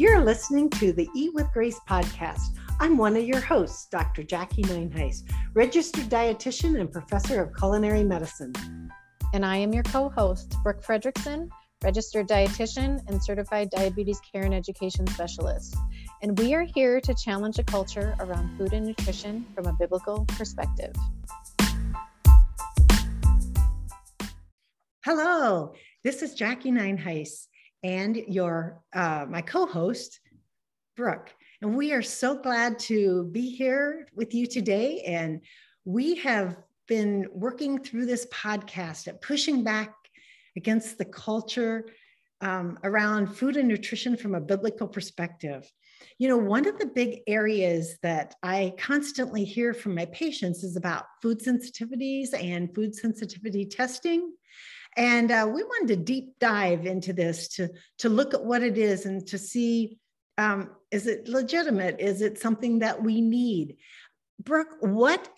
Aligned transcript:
You're 0.00 0.24
listening 0.24 0.70
to 0.70 0.94
the 0.94 1.10
Eat 1.14 1.34
with 1.34 1.52
Grace 1.52 1.78
podcast. 1.86 2.58
I'm 2.80 2.96
one 2.96 3.18
of 3.18 3.24
your 3.24 3.42
hosts, 3.42 3.86
Dr. 3.90 4.22
Jacque 4.22 4.56
Nineheis, 4.56 5.30
registered 5.52 6.06
dietitian 6.06 6.80
and 6.80 6.90
professor 6.90 7.42
of 7.42 7.54
culinary 7.54 8.02
medicine. 8.02 8.54
And 9.34 9.44
I 9.44 9.58
am 9.58 9.74
your 9.74 9.82
co 9.82 10.08
host, 10.08 10.56
Brooke 10.62 10.82
Fredrickson, 10.82 11.50
registered 11.84 12.26
dietitian 12.26 13.06
and 13.10 13.22
certified 13.22 13.68
diabetes 13.68 14.18
care 14.20 14.44
and 14.44 14.54
education 14.54 15.06
specialist. 15.08 15.76
And 16.22 16.38
we 16.38 16.54
are 16.54 16.64
here 16.74 16.98
to 17.02 17.14
challenge 17.22 17.58
a 17.58 17.64
culture 17.64 18.16
around 18.20 18.56
food 18.56 18.72
and 18.72 18.86
nutrition 18.86 19.44
from 19.54 19.66
a 19.66 19.74
biblical 19.74 20.24
perspective. 20.24 20.94
Hello, 25.04 25.74
this 26.04 26.22
is 26.22 26.32
Jacque 26.32 26.62
Nineheis 26.64 27.48
and 27.82 28.16
your 28.16 28.82
uh, 28.92 29.26
my 29.28 29.40
co-host 29.40 30.20
Brooke. 30.96 31.30
And 31.62 31.76
we 31.76 31.92
are 31.92 32.02
so 32.02 32.36
glad 32.36 32.78
to 32.80 33.24
be 33.32 33.50
here 33.50 34.08
with 34.14 34.34
you 34.34 34.46
today. 34.46 35.02
And 35.06 35.40
we 35.84 36.16
have 36.16 36.56
been 36.88 37.26
working 37.32 37.78
through 37.78 38.06
this 38.06 38.26
podcast 38.26 39.08
at 39.08 39.22
pushing 39.22 39.62
back 39.62 39.94
against 40.56 40.98
the 40.98 41.04
culture 41.04 41.86
um, 42.40 42.78
around 42.84 43.26
food 43.26 43.56
and 43.56 43.68
nutrition 43.68 44.16
from 44.16 44.34
a 44.34 44.40
biblical 44.40 44.88
perspective. 44.88 45.70
You 46.18 46.28
know, 46.28 46.38
one 46.38 46.66
of 46.66 46.78
the 46.78 46.86
big 46.86 47.20
areas 47.26 47.96
that 48.02 48.34
I 48.42 48.72
constantly 48.78 49.44
hear 49.44 49.74
from 49.74 49.94
my 49.94 50.06
patients 50.06 50.64
is 50.64 50.76
about 50.76 51.04
food 51.20 51.40
sensitivities 51.40 52.28
and 52.32 52.74
food 52.74 52.94
sensitivity 52.94 53.66
testing. 53.66 54.32
And 54.96 55.30
uh, 55.30 55.48
we 55.52 55.62
wanted 55.62 55.88
to 55.88 55.96
deep 55.96 56.38
dive 56.40 56.86
into 56.86 57.12
this 57.12 57.48
to, 57.56 57.70
to 57.98 58.08
look 58.08 58.34
at 58.34 58.44
what 58.44 58.62
it 58.62 58.76
is 58.76 59.06
and 59.06 59.26
to 59.28 59.38
see 59.38 59.98
um, 60.38 60.70
is 60.90 61.06
it 61.06 61.28
legitimate? 61.28 62.00
Is 62.00 62.22
it 62.22 62.38
something 62.38 62.78
that 62.78 63.02
we 63.02 63.20
need? 63.20 63.76
Brooke, 64.42 64.76
what 64.80 65.28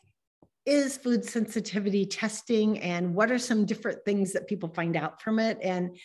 is 0.64 0.96
food 0.96 1.24
sensitivity 1.24 2.06
testing 2.06 2.78
and 2.78 3.14
what 3.14 3.32
are 3.32 3.38
some 3.38 3.66
different 3.66 4.04
things 4.04 4.32
that 4.32 4.46
people 4.46 4.68
find 4.68 4.96
out 4.96 5.20
from 5.20 5.40
it? 5.40 5.58
And 5.60 5.96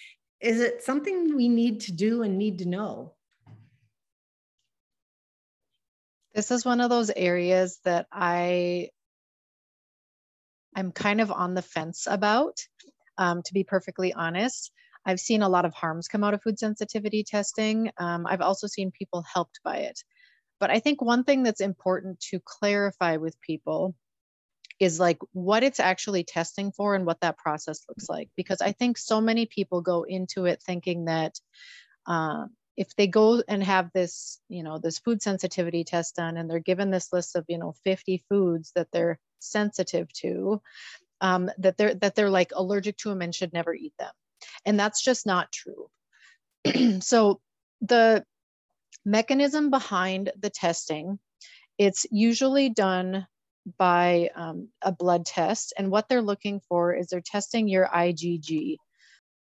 is 0.41 0.59
it 0.59 0.83
something 0.83 1.35
we 1.35 1.47
need 1.47 1.81
to 1.81 1.91
do 1.91 2.23
and 2.23 2.37
need 2.37 2.59
to 2.59 2.67
know? 2.67 3.13
This 6.33 6.51
is 6.51 6.65
one 6.65 6.81
of 6.81 6.89
those 6.89 7.11
areas 7.15 7.79
that 7.83 8.07
I 8.11 8.89
I'm 10.75 10.91
kind 10.91 11.21
of 11.21 11.31
on 11.31 11.55
the 11.55 11.63
fence 11.63 12.07
about 12.09 12.59
um, 13.17 13.41
to 13.43 13.53
be 13.53 13.63
perfectly 13.63 14.13
honest. 14.13 14.71
I've 15.05 15.19
seen 15.19 15.41
a 15.41 15.49
lot 15.49 15.65
of 15.65 15.73
harms 15.73 16.07
come 16.07 16.23
out 16.23 16.33
of 16.33 16.41
food 16.41 16.59
sensitivity 16.59 17.23
testing. 17.23 17.91
Um, 17.97 18.27
I've 18.27 18.41
also 18.41 18.67
seen 18.67 18.91
people 18.91 19.23
helped 19.33 19.61
by 19.63 19.77
it. 19.77 20.03
But 20.59 20.69
I 20.69 20.79
think 20.79 21.01
one 21.01 21.23
thing 21.23 21.43
that's 21.43 21.61
important 21.61 22.19
to 22.31 22.41
clarify 22.43 23.17
with 23.17 23.39
people 23.39 23.95
is 24.79 24.99
like 24.99 25.17
what 25.33 25.63
it's 25.63 25.79
actually 25.79 26.23
testing 26.23 26.71
for 26.71 26.93
and 26.93 27.05
what 27.05 27.21
that 27.21 27.37
process 27.37 27.85
looks 27.87 28.09
like. 28.09 28.29
Because 28.35 28.61
I 28.61 28.71
think 28.71 28.97
so 28.97 29.21
many 29.21 29.45
people 29.45 29.81
go 29.81 30.03
into 30.03 30.45
it 30.45 30.61
thinking 30.61 31.05
that 31.05 31.39
uh, 32.05 32.45
if 32.75 32.95
they 32.95 33.07
go 33.07 33.41
and 33.47 33.63
have 33.63 33.91
this, 33.93 34.39
you 34.49 34.63
know, 34.63 34.77
this 34.77 34.99
food 34.99 35.21
sensitivity 35.21 35.83
test 35.83 36.15
done 36.15 36.37
and 36.37 36.49
they're 36.49 36.59
given 36.59 36.91
this 36.91 37.11
list 37.11 37.35
of, 37.35 37.45
you 37.47 37.57
know, 37.57 37.73
50 37.83 38.23
foods 38.29 38.71
that 38.75 38.87
they're 38.91 39.19
sensitive 39.39 40.11
to, 40.21 40.61
um, 41.21 41.49
that 41.57 41.77
they're 41.77 41.95
that 41.95 42.15
they're 42.15 42.29
like 42.29 42.51
allergic 42.55 42.97
to 42.97 43.09
them 43.09 43.21
and 43.21 43.33
should 43.33 43.53
never 43.53 43.73
eat 43.73 43.93
them. 43.97 44.11
And 44.65 44.79
that's 44.79 45.03
just 45.03 45.25
not 45.25 45.51
true. 45.51 45.89
So 47.01 47.41
the 47.81 48.23
mechanism 49.05 49.69
behind 49.69 50.31
the 50.39 50.49
testing 50.49 51.19
it's 51.77 52.05
usually 52.11 52.69
done 52.69 53.27
by 53.77 54.29
um, 54.35 54.69
a 54.81 54.91
blood 54.91 55.25
test. 55.25 55.73
And 55.77 55.91
what 55.91 56.07
they're 56.07 56.21
looking 56.21 56.61
for 56.67 56.93
is 56.93 57.07
they're 57.07 57.21
testing 57.21 57.67
your 57.67 57.87
igg 57.87 58.77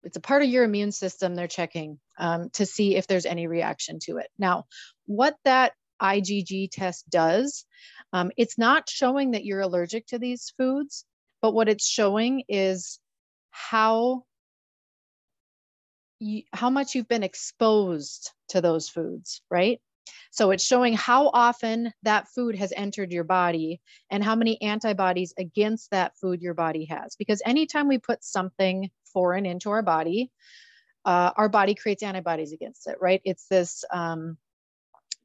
it's 0.04 0.18
a 0.18 0.22
part 0.22 0.42
of 0.42 0.50
your 0.50 0.64
immune 0.64 0.92
system 0.92 1.36
they're 1.36 1.48
checking 1.48 2.00
um, 2.18 2.50
to 2.54 2.66
see 2.66 2.96
if 2.96 3.06
there's 3.06 3.28
any 3.28 3.46
reaction 3.46 4.00
to 4.00 4.18
it. 4.18 4.28
Now 4.38 4.66
what 5.06 5.36
that 5.46 5.74
igg 6.02 6.70
test 6.72 7.10
does 7.10 7.66
um, 8.14 8.32
it's 8.36 8.58
not 8.58 8.90
showing 8.90 9.32
that 9.32 9.46
you're 9.46 9.62
allergic 9.62 10.08
to 10.08 10.20
these 10.20 10.54
foods 10.58 11.06
but 11.42 11.54
what 11.54 11.70
it's 11.70 11.88
showing 11.88 12.44
is 12.48 13.00
how 13.50 14.24
you, 16.20 16.44
how 16.54 16.70
much 16.70 16.96
you've 16.96 17.08
been 17.08 17.24
exposed 17.24 18.32
to 18.50 18.62
those 18.62 18.88
foods, 18.88 19.42
right? 19.50 19.82
So 20.32 20.52
it's 20.52 20.66
showing 20.66 20.94
how 20.94 21.30
often 21.34 21.92
that 22.04 22.28
food 22.30 22.56
has 22.56 22.72
entered 22.76 23.12
your 23.12 23.24
body 23.24 23.82
and 24.10 24.24
how 24.24 24.36
many 24.36 24.62
antibodies 24.62 25.34
against 25.38 25.92
that 25.92 26.16
food 26.18 26.42
your 26.42 26.54
body 26.54 26.86
has. 26.86 27.16
Because 27.18 27.42
anytime 27.46 27.88
we 27.88 27.98
put 27.98 28.24
something 28.24 28.90
foreign 29.14 29.46
into 29.46 29.70
our 29.72 29.82
body, 29.82 30.32
uh, 31.04 31.32
our 31.36 31.50
body 31.50 31.76
creates 31.76 32.04
antibodies 32.04 32.54
against 32.54 32.88
it, 32.88 32.98
right? 33.02 33.22
It's 33.26 33.48
this 33.48 33.84
um, 33.92 34.38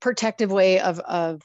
protective 0.01 0.51
way 0.51 0.81
of, 0.81 0.99
of 1.01 1.43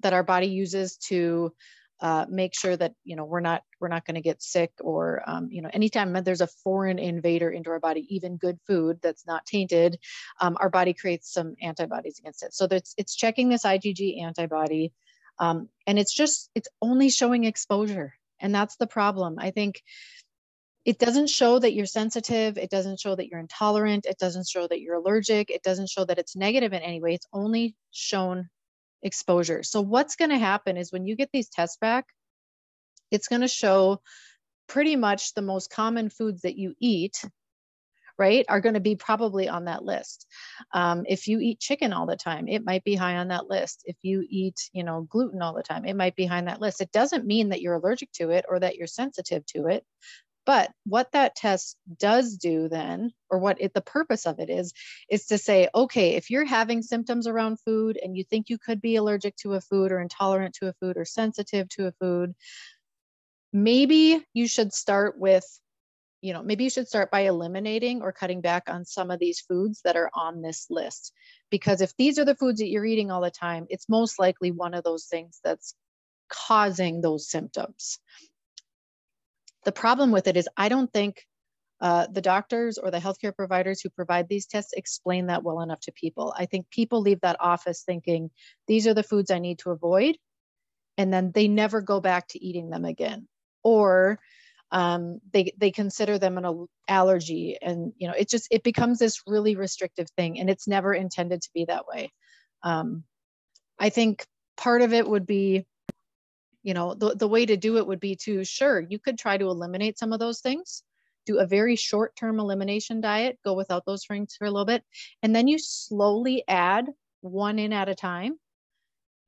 that 0.00 0.12
our 0.12 0.22
body 0.22 0.46
uses 0.46 0.96
to 0.96 1.52
uh, 2.00 2.26
make 2.28 2.54
sure 2.54 2.76
that 2.76 2.92
you 3.04 3.16
know 3.16 3.24
we're 3.24 3.40
not 3.40 3.62
we're 3.80 3.88
not 3.88 4.04
going 4.04 4.14
to 4.14 4.20
get 4.20 4.42
sick 4.42 4.72
or 4.80 5.22
um, 5.26 5.48
you 5.50 5.62
know 5.62 5.70
anytime 5.72 6.12
there's 6.24 6.40
a 6.40 6.46
foreign 6.46 6.98
invader 6.98 7.50
into 7.50 7.70
our 7.70 7.80
body 7.80 8.06
even 8.08 8.36
good 8.36 8.58
food 8.66 8.98
that's 9.02 9.26
not 9.26 9.44
tainted 9.46 9.98
um, 10.40 10.56
our 10.60 10.70
body 10.70 10.94
creates 10.94 11.32
some 11.32 11.54
antibodies 11.60 12.18
against 12.18 12.42
it. 12.42 12.54
So 12.54 12.66
that's 12.66 12.94
it's 12.96 13.16
checking 13.16 13.48
this 13.48 13.64
igg 13.64 14.22
antibody 14.22 14.92
um, 15.38 15.68
and 15.86 15.98
it's 15.98 16.14
just 16.14 16.50
it's 16.54 16.68
only 16.80 17.10
showing 17.10 17.44
exposure 17.44 18.14
and 18.40 18.54
that's 18.54 18.76
the 18.76 18.86
problem. 18.86 19.36
I 19.38 19.50
think 19.50 19.82
it 20.84 20.98
doesn't 20.98 21.28
show 21.28 21.58
that 21.58 21.74
you're 21.74 21.86
sensitive 21.86 22.56
it 22.56 22.70
doesn't 22.70 23.00
show 23.00 23.14
that 23.14 23.26
you're 23.28 23.40
intolerant 23.40 24.06
it 24.06 24.18
doesn't 24.18 24.46
show 24.48 24.66
that 24.66 24.80
you're 24.80 24.94
allergic 24.94 25.50
it 25.50 25.62
doesn't 25.62 25.88
show 25.88 26.04
that 26.04 26.18
it's 26.18 26.36
negative 26.36 26.72
in 26.72 26.80
any 26.80 27.00
way 27.00 27.12
it's 27.12 27.26
only 27.32 27.74
shown 27.90 28.48
exposure. 29.02 29.62
So 29.62 29.80
what's 29.80 30.16
going 30.16 30.30
to 30.30 30.38
happen 30.38 30.76
is 30.76 30.92
when 30.92 31.06
you 31.06 31.16
get 31.16 31.30
these 31.32 31.48
tests 31.48 31.78
back, 31.80 32.06
it's 33.10 33.28
going 33.28 33.42
to 33.42 33.48
show 33.48 34.00
pretty 34.68 34.96
much 34.96 35.34
the 35.34 35.42
most 35.42 35.70
common 35.70 36.10
foods 36.10 36.42
that 36.42 36.56
you 36.56 36.74
eat 36.78 37.24
right 38.18 38.44
are 38.48 38.60
going 38.60 38.74
to 38.74 38.80
be 38.80 38.96
probably 38.96 39.48
on 39.48 39.66
that 39.66 39.84
list. 39.84 40.26
Um, 40.74 41.04
if 41.08 41.28
you 41.28 41.38
eat 41.38 41.60
chicken 41.60 41.92
all 41.92 42.06
the 42.06 42.16
time 42.16 42.48
it 42.48 42.64
might 42.64 42.84
be 42.84 42.94
high 42.94 43.16
on 43.16 43.28
that 43.28 43.48
list. 43.48 43.82
If 43.84 43.96
you 44.02 44.26
eat 44.28 44.68
you 44.72 44.84
know 44.84 45.06
gluten 45.08 45.40
all 45.40 45.54
the 45.54 45.62
time 45.62 45.84
it 45.84 45.96
might 45.96 46.16
be 46.16 46.26
high 46.26 46.38
on 46.38 46.46
that 46.46 46.60
list. 46.60 46.80
It 46.80 46.92
doesn't 46.92 47.26
mean 47.26 47.50
that 47.50 47.62
you're 47.62 47.74
allergic 47.74 48.12
to 48.14 48.30
it 48.30 48.44
or 48.48 48.60
that 48.60 48.76
you're 48.76 48.86
sensitive 48.86 49.46
to 49.46 49.66
it 49.68 49.84
but 50.48 50.70
what 50.86 51.12
that 51.12 51.36
test 51.36 51.76
does 51.98 52.38
do 52.38 52.70
then, 52.70 53.12
or 53.28 53.38
what 53.38 53.60
it, 53.60 53.74
the 53.74 53.82
purpose 53.82 54.24
of 54.24 54.38
it 54.38 54.48
is, 54.48 54.72
is 55.10 55.26
to 55.26 55.36
say, 55.36 55.68
okay, 55.74 56.14
if 56.14 56.30
you're 56.30 56.46
having 56.46 56.80
symptoms 56.80 57.26
around 57.26 57.60
food 57.66 57.98
and 58.02 58.16
you 58.16 58.24
think 58.24 58.48
you 58.48 58.56
could 58.56 58.80
be 58.80 58.96
allergic 58.96 59.36
to 59.36 59.52
a 59.52 59.60
food 59.60 59.92
or 59.92 60.00
intolerant 60.00 60.54
to 60.54 60.68
a 60.68 60.72
food 60.80 60.96
or 60.96 61.04
sensitive 61.04 61.68
to 61.68 61.88
a 61.88 61.92
food, 62.00 62.32
maybe 63.52 64.24
you 64.32 64.48
should 64.48 64.72
start 64.72 65.18
with 65.18 65.44
you 66.22 66.32
know 66.32 66.42
maybe 66.42 66.64
you 66.64 66.70
should 66.70 66.88
start 66.88 67.10
by 67.10 67.20
eliminating 67.20 68.00
or 68.00 68.10
cutting 68.10 68.40
back 68.40 68.62
on 68.68 68.86
some 68.86 69.10
of 69.10 69.20
these 69.20 69.40
foods 69.40 69.82
that 69.84 69.96
are 69.96 70.10
on 70.14 70.40
this 70.40 70.66
list. 70.70 71.12
Because 71.50 71.82
if 71.82 71.94
these 71.98 72.18
are 72.18 72.24
the 72.24 72.34
foods 72.34 72.60
that 72.60 72.68
you're 72.68 72.86
eating 72.86 73.10
all 73.10 73.20
the 73.20 73.30
time 73.30 73.66
it's 73.68 73.86
most 73.86 74.18
likely 74.18 74.50
one 74.50 74.72
of 74.72 74.82
those 74.82 75.04
things 75.04 75.40
that's 75.44 75.74
causing 76.30 77.02
those 77.02 77.28
symptoms 77.28 77.98
the 79.64 79.72
problem 79.72 80.10
with 80.10 80.26
it 80.26 80.36
is 80.36 80.48
I 80.56 80.68
don't 80.68 80.92
think 80.92 81.24
uh, 81.80 82.06
the 82.10 82.20
doctors 82.20 82.76
or 82.78 82.90
the 82.90 82.98
healthcare 82.98 83.34
providers 83.34 83.80
who 83.80 83.90
provide 83.90 84.28
these 84.28 84.46
tests 84.46 84.72
explain 84.72 85.26
that 85.26 85.44
well 85.44 85.60
enough 85.60 85.80
to 85.80 85.92
people. 85.92 86.34
I 86.36 86.46
think 86.46 86.70
people 86.70 87.00
leave 87.00 87.20
that 87.20 87.36
office 87.40 87.82
thinking 87.82 88.30
these 88.66 88.86
are 88.86 88.94
the 88.94 89.02
foods 89.02 89.30
I 89.30 89.38
need 89.38 89.60
to 89.60 89.70
avoid, 89.70 90.16
and 90.96 91.12
then 91.12 91.30
they 91.32 91.46
never 91.46 91.80
go 91.80 92.00
back 92.00 92.26
to 92.28 92.44
eating 92.44 92.70
them 92.70 92.84
again, 92.84 93.28
or 93.62 94.18
um, 94.72 95.20
they 95.32 95.52
they 95.56 95.70
consider 95.70 96.18
them 96.18 96.36
an 96.36 96.66
allergy, 96.88 97.56
and 97.62 97.92
you 97.96 98.08
know 98.08 98.14
it 98.14 98.28
just 98.28 98.48
it 98.50 98.64
becomes 98.64 98.98
this 98.98 99.22
really 99.26 99.54
restrictive 99.54 100.08
thing, 100.16 100.40
and 100.40 100.50
it's 100.50 100.66
never 100.66 100.92
intended 100.92 101.42
to 101.42 101.50
be 101.54 101.64
that 101.66 101.86
way. 101.86 102.12
Um, 102.64 103.04
I 103.78 103.90
think 103.90 104.26
part 104.56 104.82
of 104.82 104.92
it 104.92 105.08
would 105.08 105.26
be 105.26 105.64
you 106.68 106.74
know 106.74 106.92
the, 106.92 107.14
the 107.14 107.26
way 107.26 107.46
to 107.46 107.56
do 107.56 107.78
it 107.78 107.86
would 107.86 107.98
be 107.98 108.14
to 108.14 108.44
sure 108.44 108.78
you 108.78 108.98
could 108.98 109.18
try 109.18 109.38
to 109.38 109.46
eliminate 109.46 109.98
some 109.98 110.12
of 110.12 110.20
those 110.20 110.40
things 110.40 110.82
do 111.24 111.38
a 111.38 111.46
very 111.46 111.76
short 111.76 112.14
term 112.14 112.38
elimination 112.38 113.00
diet 113.00 113.38
go 113.42 113.54
without 113.54 113.86
those 113.86 114.04
things 114.04 114.36
for 114.36 114.44
a 114.44 114.50
little 114.50 114.66
bit 114.66 114.84
and 115.22 115.34
then 115.34 115.48
you 115.48 115.58
slowly 115.58 116.44
add 116.46 116.90
one 117.22 117.58
in 117.58 117.72
at 117.72 117.88
a 117.88 117.94
time 117.94 118.38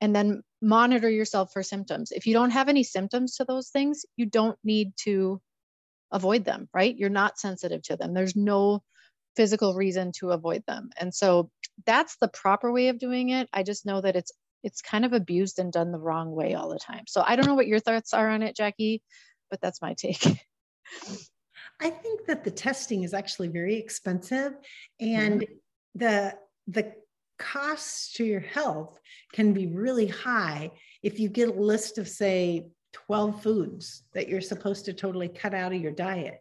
and 0.01 0.15
then 0.15 0.43
monitor 0.63 1.09
yourself 1.09 1.51
for 1.53 1.61
symptoms. 1.63 2.11
If 2.11 2.25
you 2.25 2.33
don't 2.33 2.51
have 2.51 2.69
any 2.69 2.83
symptoms 2.83 3.35
to 3.37 3.45
those 3.45 3.69
things 3.69 4.05
you 4.17 4.27
don't 4.27 4.57
need 4.63 4.93
to 5.05 5.41
avoid 6.11 6.45
them 6.45 6.69
right? 6.75 6.95
You're 6.95 7.09
not 7.09 7.39
sensitive 7.39 7.81
to 7.83 7.97
them. 7.97 8.13
There's 8.13 8.35
no 8.35 8.83
physical 9.35 9.73
reason 9.73 10.11
to 10.19 10.29
avoid 10.29 10.63
them. 10.67 10.91
And 10.99 11.11
so 11.11 11.49
that's 11.87 12.17
the 12.17 12.27
proper 12.27 12.71
way 12.71 12.89
of 12.89 12.99
doing 12.99 13.29
it. 13.29 13.49
I 13.51 13.63
just 13.63 13.85
know 13.85 14.01
that 14.01 14.15
it's 14.15 14.31
it's 14.63 14.81
kind 14.81 15.05
of 15.05 15.13
abused 15.13 15.59
and 15.59 15.71
done 15.71 15.91
the 15.91 15.99
wrong 15.99 16.31
way 16.31 16.53
all 16.53 16.69
the 16.69 16.79
time. 16.79 17.03
So 17.07 17.23
I 17.25 17.35
don't 17.35 17.45
know 17.45 17.55
what 17.55 17.67
your 17.67 17.79
thoughts 17.79 18.13
are 18.13 18.29
on 18.29 18.43
it, 18.43 18.55
Jacque, 18.55 19.01
but 19.49 19.61
that's 19.61 19.81
my 19.81 19.93
take. 19.97 20.25
I 21.79 21.89
think 21.89 22.27
that 22.27 22.43
the 22.43 22.51
testing 22.51 23.03
is 23.03 23.13
actually 23.13 23.47
very 23.47 23.75
expensive 23.75 24.53
and 24.99 25.41
mm-hmm. 25.41 25.53
the 25.95 26.35
the 26.67 26.93
costs 27.39 28.13
to 28.13 28.23
your 28.23 28.39
health 28.39 28.99
can 29.33 29.51
be 29.51 29.65
really 29.65 30.05
high 30.05 30.69
if 31.01 31.19
you 31.19 31.27
get 31.27 31.49
a 31.49 31.53
list 31.53 31.97
of 31.97 32.07
say 32.07 32.67
12 32.93 33.41
foods 33.41 34.03
that 34.13 34.27
you're 34.27 34.41
supposed 34.41 34.85
to 34.85 34.93
totally 34.93 35.27
cut 35.27 35.55
out 35.55 35.73
of 35.73 35.81
your 35.81 35.91
diet. 35.91 36.37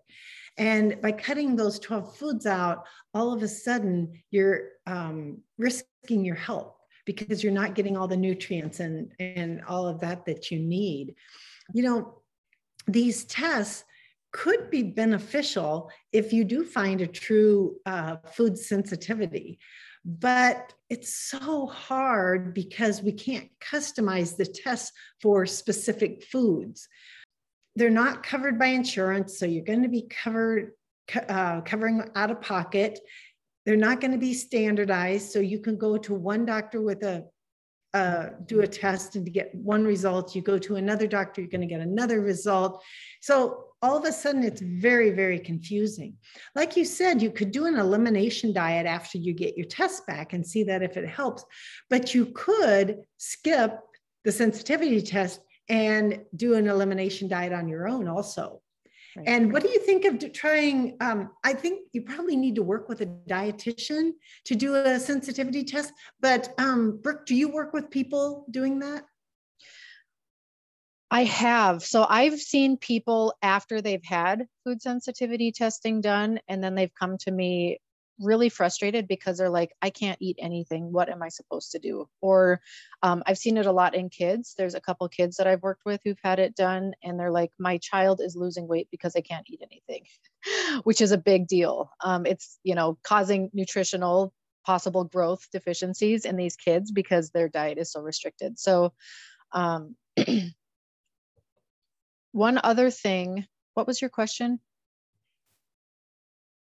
And 0.59 1.01
by 1.01 1.13
cutting 1.13 1.57
those 1.57 1.79
12 1.79 2.17
foods 2.17 2.45
out, 2.45 2.85
all 3.15 3.33
of 3.33 3.43
a 3.43 3.49
sudden 3.49 4.21
you're 4.31 4.69
um, 4.87 5.39
risking 5.57 6.25
your 6.25 6.35
health 6.35 6.75
because 7.17 7.43
you're 7.43 7.53
not 7.53 7.75
getting 7.75 7.97
all 7.97 8.07
the 8.07 8.17
nutrients 8.17 8.81
and, 8.81 9.13
and 9.19 9.63
all 9.67 9.87
of 9.87 10.01
that 10.01 10.25
that 10.27 10.51
you 10.51 10.59
need. 10.59 11.15
You 11.75 11.83
know, 11.83 12.23
these 12.87 13.25
tests 13.25 13.85
could 14.33 14.71
be 14.71 14.85
beneficial 14.85 15.91
if 16.13 16.33
you 16.33 16.45
do 16.45 16.65
find 16.65 17.01
a 17.01 17.07
true 17.07 17.77
uh, 17.85 18.17
food 18.33 18.57
sensitivity. 18.57 19.59
But 20.05 20.73
it's 20.89 21.15
so 21.15 21.67
hard 21.67 22.55
because 22.55 23.03
we 23.03 23.13
can't 23.13 23.49
customize 23.61 24.37
the 24.37 24.47
tests 24.47 24.93
for 25.21 25.47
specific 25.47 26.25
foods. 26.25 26.89
They're 27.77 27.91
not 27.91 28.23
covered 28.23 28.59
by 28.59 28.67
insurance, 28.67 29.39
so 29.39 29.47
you're 29.47 29.65
going 29.65 29.83
to 29.83 29.89
be 29.89 30.07
covered 30.09 30.73
uh, 31.29 31.61
covering 31.63 32.09
out 32.15 32.31
of 32.31 32.41
pocket. 32.41 33.01
They're 33.67 33.77
not 33.77 34.01
going 34.01 34.13
to 34.13 34.19
be 34.19 34.35
standardized, 34.35 35.31
so 35.31 35.41
you 35.41 35.61
can 35.61 35.77
go 35.77 35.97
to 35.99 36.15
one 36.15 36.45
doctor 36.47 36.81
with 36.81 37.03
a 37.03 37.25
uh, 37.93 38.27
do 38.47 38.61
a 38.61 38.67
test 38.67 39.17
and 39.17 39.25
to 39.25 39.33
get 39.33 39.55
one 39.55 39.85
result. 39.85 40.35
You 40.35 40.43
go 40.43 40.59
to 40.59 40.77
another 40.77 41.07
doctor, 41.07 41.41
you're 41.41 41.51
going 41.51 41.61
to 41.63 41.67
get 41.67 41.81
another 41.81 42.21
result. 42.21 42.83
So 43.21 43.65
all 43.83 43.97
of 43.97 44.05
a 44.05 44.13
sudden, 44.13 44.45
it's 44.45 44.61
very, 44.61 45.11
very 45.11 45.39
confusing. 45.39 46.17
Like 46.55 46.77
you 46.77 46.85
said, 46.85 47.21
you 47.21 47.31
could 47.31 47.51
do 47.51 47.67
an 47.67 47.77
elimination 47.77 48.53
diet 48.53 48.87
after 48.87 49.19
you 49.19 49.33
get 49.33 49.57
your 49.57 49.67
test 49.67 50.07
back 50.07 50.33
and 50.33 50.47
see 50.47 50.63
that 50.65 50.83
if 50.83 50.97
it 50.97 51.09
helps, 51.09 51.45
but 51.89 52.15
you 52.15 52.27
could 52.27 52.99
skip 53.17 53.79
the 54.25 54.33
sensitivity 54.33 55.01
test 55.01 55.41
and 55.69 56.21
do 56.37 56.55
an 56.55 56.69
elimination 56.69 57.29
diet 57.29 57.53
on 57.53 57.69
your 57.69 57.89
own 57.89 58.07
also. 58.07 58.61
Right. 59.21 59.29
And 59.29 59.53
what 59.53 59.63
do 59.63 59.69
you 59.69 59.81
think 59.81 60.07
of 60.07 60.33
trying? 60.33 60.97
Um, 61.01 61.31
I 61.45 61.53
think 61.53 61.89
you 61.93 62.03
probably 62.03 62.37
need 62.37 62.55
to 62.55 62.63
work 62.63 62.89
with 62.89 63.03
a 63.03 63.07
dietitian 63.07 64.13
to 64.47 64.55
do 64.55 64.75
a 64.75 64.99
sensitivity 64.99 65.63
test. 65.63 65.93
But 66.21 66.55
um, 66.59 67.01
Brooke, 67.03 67.27
do 67.27 67.35
you 67.35 67.49
work 67.49 67.75
with 67.75 67.91
people 67.91 68.47
doing 68.51 68.79
that? 68.79 69.05
I 71.11 71.25
have. 71.25 71.83
So 71.83 72.07
I've 72.09 72.39
seen 72.39 72.79
people 72.79 73.35
after 73.43 73.83
they've 73.83 74.05
had 74.05 74.47
food 74.65 74.81
sensitivity 74.81 75.53
testing 75.53 76.01
done, 76.01 76.41
and 76.49 76.65
then 76.65 76.75
they've 76.75 76.95
come 76.95 77.19
to 77.19 77.31
me 77.31 77.79
really 78.21 78.49
frustrated 78.49 79.09
because 79.09 79.39
they're 79.39 79.51
like, 79.51 79.73
I 79.81 79.91
can't 79.91 80.19
eat 80.21 80.37
anything. 80.39 80.93
What 80.93 81.09
am 81.09 81.23
I 81.23 81.29
supposed 81.29 81.73
to 81.73 81.79
do? 81.79 82.09
Or 82.21 82.61
um, 83.03 83.23
I've 83.27 83.39
seen 83.39 83.57
it 83.57 83.67
a 83.67 83.73
lot 83.73 83.95
in 83.95 84.09
kids. 84.09 84.55
There's 84.57 84.75
a 84.75 84.81
couple 84.81 85.09
kids 85.09 85.37
that 85.37 85.47
I've 85.47 85.63
worked 85.63 85.85
with 85.85 86.01
who've 86.05 86.19
had 86.23 86.39
it 86.39 86.55
done, 86.55 86.93
and 87.03 87.19
they're 87.19 87.31
like, 87.31 87.53
my 87.59 87.79
child 87.79 88.21
is 88.23 88.37
losing 88.37 88.69
weight 88.69 88.89
because 88.91 89.17
I 89.17 89.21
can't 89.21 89.47
eat 89.49 89.63
anything, 89.63 90.05
which 90.85 91.01
is 91.01 91.13
a 91.13 91.19
big 91.19 91.47
deal. 91.47 91.91
Um, 92.05 92.27
it's, 92.27 92.59
you 92.63 92.75
know, 92.75 92.99
causing 93.03 93.51
nutritional 93.53 94.33
possible 94.65 95.05
growth 95.05 95.47
deficiencies 95.53 96.25
in 96.25 96.37
these 96.37 96.57
kids 96.57 96.91
because 96.91 97.31
their 97.31 97.49
diet 97.49 97.79
is 97.79 97.91
so 97.91 98.01
restricted. 98.01 98.59
So, 98.59 98.93
um, 99.53 99.97
one 102.33 102.61
other 102.63 102.91
thing, 102.91 103.47
what 103.75 103.87
was 103.87 104.01
your 104.01 104.11
question? 104.11 104.61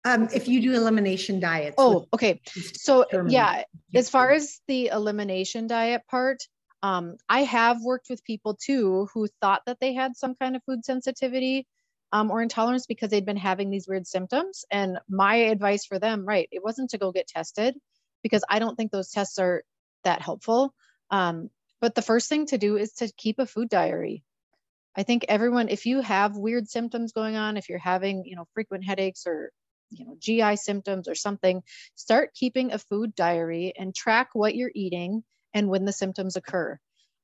Um, 0.06 0.28
if 0.34 0.48
you 0.48 0.62
do 0.62 0.74
elimination 0.74 1.40
diets. 1.40 1.76
Oh, 1.78 2.08
okay. 2.14 2.42
So 2.74 3.06
yeah, 3.28 3.64
as 3.96 4.10
far 4.10 4.32
as 4.32 4.60
the 4.68 4.88
elimination 4.88 5.68
diet 5.68 6.02
part, 6.10 6.44
um, 6.82 7.16
I 7.30 7.44
have 7.44 7.82
worked 7.82 8.08
with 8.10 8.24
people 8.26 8.56
too 8.56 9.08
who 9.14 9.30
thought 9.40 9.62
that 9.66 9.80
they 9.80 9.94
had 9.94 10.18
some 10.18 10.36
kind 10.36 10.58
of 10.58 10.64
food 10.66 10.84
sensitivity 10.84 11.66
um, 12.12 12.30
or 12.30 12.42
intolerance 12.42 12.86
because 12.86 13.10
they'd 13.10 13.26
been 13.26 13.38
having 13.38 13.70
these 13.70 13.88
weird 13.88 14.06
symptoms. 14.06 14.66
And 14.70 15.00
my 15.10 15.36
advice 15.36 15.86
for 15.86 16.00
them, 16.00 16.26
right, 16.26 16.50
it 16.52 16.64
wasn't 16.64 16.90
to 16.90 16.98
go 16.98 17.14
get 17.14 17.28
tested 17.28 17.76
because 18.22 18.44
I 18.50 18.60
don't 18.60 18.76
think 18.76 18.92
those 18.92 19.10
tests 19.10 19.40
are 19.40 19.64
that 20.04 20.22
helpful. 20.22 20.74
Um, 21.10 21.50
but 21.80 21.96
the 21.96 22.02
first 22.02 22.28
thing 22.28 22.46
to 22.48 22.58
do 22.58 22.76
is 22.76 22.92
to 22.96 23.12
keep 23.18 23.40
a 23.40 23.46
food 23.46 23.70
diary. 23.70 24.24
I 24.96 25.04
think 25.04 25.26
everyone, 25.28 25.70
if 25.70 25.86
you 25.86 26.02
have 26.02 26.36
weird 26.36 26.70
symptoms 26.70 27.14
going 27.14 27.36
on, 27.36 27.58
if 27.58 27.70
you're 27.70 27.80
having, 27.80 28.26
you 28.26 28.36
know, 28.36 28.46
frequent 28.54 28.84
headaches 28.84 29.24
or 29.26 29.52
you 29.94 30.06
know 30.06 30.16
gi 30.20 30.56
symptoms 30.56 31.08
or 31.08 31.16
something 31.16 31.62
start 31.96 32.34
keeping 32.34 32.72
a 32.72 32.80
food 32.80 33.16
diary 33.16 33.74
and 33.78 33.96
track 33.96 34.30
what 34.34 34.56
you're 34.56 34.72
eating 34.74 35.24
and 35.54 35.70
when 35.70 35.86
the 35.86 35.94
symptoms 35.94 36.36
occur. 36.36 36.78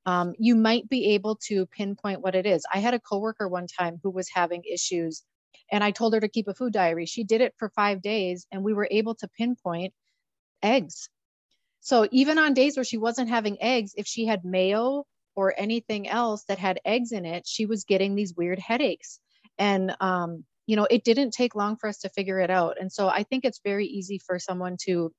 Um, 0.06 0.34
you 0.40 0.56
might 0.56 0.88
be 0.88 1.14
able 1.14 1.38
to 1.48 1.66
pinpoint 1.66 2.22
what 2.22 2.36
it 2.36 2.46
is. 2.46 2.64
I 2.74 2.80
had 2.80 2.94
a 2.94 3.00
coworker 3.00 3.48
one 3.48 3.68
time 3.68 4.00
who 4.02 4.10
was 4.10 4.30
having 4.34 4.64
issues 4.72 5.24
and 5.72 5.84
i 5.84 5.92
told 5.92 6.14
her 6.14 6.20
to 6.20 6.30
keep 6.30 6.48
a 6.48 6.54
food 6.54 6.74
diary. 6.74 7.06
She 7.06 7.24
did 7.24 7.42
it 7.42 7.54
for 7.58 7.70
five 7.70 8.02
days 8.02 8.48
and 8.52 8.64
we 8.64 8.74
were 8.74 8.88
able 8.90 9.16
to 9.16 9.28
pinpoint 9.28 9.94
eggs. 10.64 11.10
So 11.82 12.08
even 12.12 12.38
on 12.38 12.54
days 12.54 12.78
where 12.78 12.84
she 12.84 12.98
wasn't 12.98 13.30
having 13.30 13.62
eggs 13.62 13.94
if 13.96 14.08
she 14.08 14.26
had 14.26 14.46
mayo 14.46 15.06
or 15.36 15.54
anything 15.58 16.08
else 16.08 16.44
that 16.46 16.60
had 16.60 16.82
eggs 16.86 17.12
in 17.12 17.26
it 17.26 17.48
she 17.48 17.66
was 17.66 17.84
getting 17.86 18.16
these 18.16 18.36
weird 18.36 18.60
headaches. 18.60 19.20
And 19.58 19.96
um, 20.00 20.46
you 20.70 20.76
know, 20.76 20.88
it 20.92 21.04
didn't 21.04 21.32
take 21.32 21.56
long 21.56 21.78
for 21.78 21.90
us 21.90 21.98
to 21.98 22.10
figure 22.10 22.40
it 22.40 22.52
out. 22.52 22.78
And 22.80 22.92
so 22.92 23.08
I 23.08 23.24
think 23.24 23.44
it's 23.44 23.60
very 23.66 23.88
easy 23.88 24.22
for 24.24 24.38
someone 24.38 24.78
to 24.82 25.12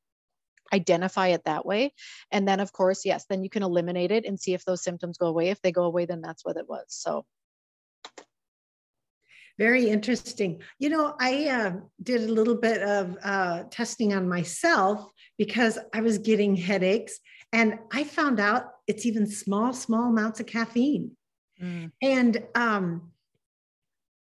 identify 0.72 1.28
it 1.28 1.42
that 1.44 1.66
way. 1.66 1.92
And 2.30 2.46
then, 2.46 2.60
of 2.60 2.72
course, 2.72 3.04
yes, 3.04 3.24
then 3.28 3.42
you 3.42 3.50
can 3.50 3.64
eliminate 3.64 4.12
it 4.12 4.24
and 4.24 4.38
see 4.38 4.54
if 4.54 4.64
those 4.64 4.84
symptoms 4.84 5.18
go 5.18 5.26
away. 5.26 5.48
If 5.48 5.60
they 5.60 5.72
go 5.72 5.82
away, 5.82 6.06
then 6.06 6.20
that's 6.20 6.44
what 6.44 6.56
it 6.56 6.68
was. 6.68 6.84
So. 6.90 7.24
Very 9.58 9.88
interesting. 9.88 10.62
You 10.78 10.90
know, 10.90 11.16
I 11.20 11.48
uh, 11.48 11.72
did 12.00 12.22
a 12.22 12.32
little 12.32 12.54
bit 12.54 12.80
of 12.82 13.18
uh, 13.20 13.64
testing 13.72 14.14
on 14.14 14.28
myself 14.28 15.10
because 15.36 15.80
I 15.92 16.00
was 16.00 16.18
getting 16.18 16.54
headaches, 16.54 17.18
and 17.52 17.76
I 17.92 18.04
found 18.04 18.38
out 18.38 18.66
it's 18.86 19.04
even 19.04 19.26
small, 19.26 19.72
small 19.72 20.10
amounts 20.10 20.38
of 20.38 20.46
caffeine. 20.46 21.10
Mm. 21.60 21.90
And 22.00 22.46
um, 22.54 23.10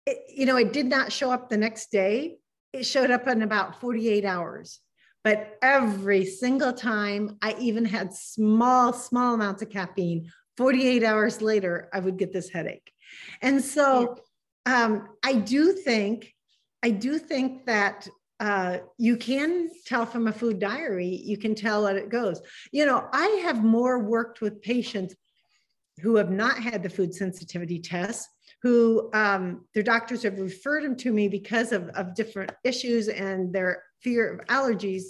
it, 0.06 0.18
you 0.28 0.46
know, 0.46 0.56
it 0.56 0.72
did 0.72 0.86
not 0.86 1.12
show 1.12 1.30
up 1.30 1.48
the 1.48 1.56
next 1.56 1.90
day. 1.90 2.36
It 2.72 2.84
showed 2.84 3.10
up 3.10 3.26
in 3.28 3.42
about 3.42 3.80
48 3.80 4.24
hours. 4.24 4.80
But 5.22 5.56
every 5.62 6.26
single 6.26 6.72
time 6.72 7.38
I 7.40 7.54
even 7.58 7.84
had 7.84 8.12
small, 8.12 8.92
small 8.92 9.34
amounts 9.34 9.62
of 9.62 9.70
caffeine, 9.70 10.30
48 10.58 11.02
hours 11.02 11.40
later, 11.40 11.88
I 11.92 12.00
would 12.00 12.18
get 12.18 12.32
this 12.32 12.50
headache. 12.50 12.92
And 13.40 13.62
so 13.62 14.18
um, 14.66 15.08
I 15.24 15.34
do 15.34 15.72
think, 15.72 16.32
I 16.82 16.90
do 16.90 17.18
think 17.18 17.64
that 17.66 18.06
uh, 18.38 18.78
you 18.98 19.16
can 19.16 19.70
tell 19.86 20.04
from 20.04 20.28
a 20.28 20.32
food 20.32 20.58
diary, 20.58 21.22
you 21.24 21.38
can 21.38 21.54
tell 21.54 21.82
what 21.82 21.96
it 21.96 22.10
goes. 22.10 22.42
You 22.72 22.84
know, 22.84 23.08
I 23.12 23.26
have 23.44 23.64
more 23.64 24.00
worked 24.00 24.42
with 24.42 24.60
patients 24.60 25.14
who 26.00 26.16
have 26.16 26.30
not 26.30 26.58
had 26.58 26.82
the 26.82 26.90
food 26.90 27.14
sensitivity 27.14 27.78
test 27.78 28.28
who 28.64 29.10
um, 29.12 29.66
their 29.74 29.82
doctors 29.82 30.22
have 30.22 30.40
referred 30.40 30.84
them 30.84 30.96
to 30.96 31.12
me 31.12 31.28
because 31.28 31.70
of, 31.70 31.90
of 31.90 32.14
different 32.14 32.50
issues 32.64 33.08
and 33.08 33.52
their 33.52 33.82
fear 34.00 34.32
of 34.32 34.46
allergies. 34.46 35.02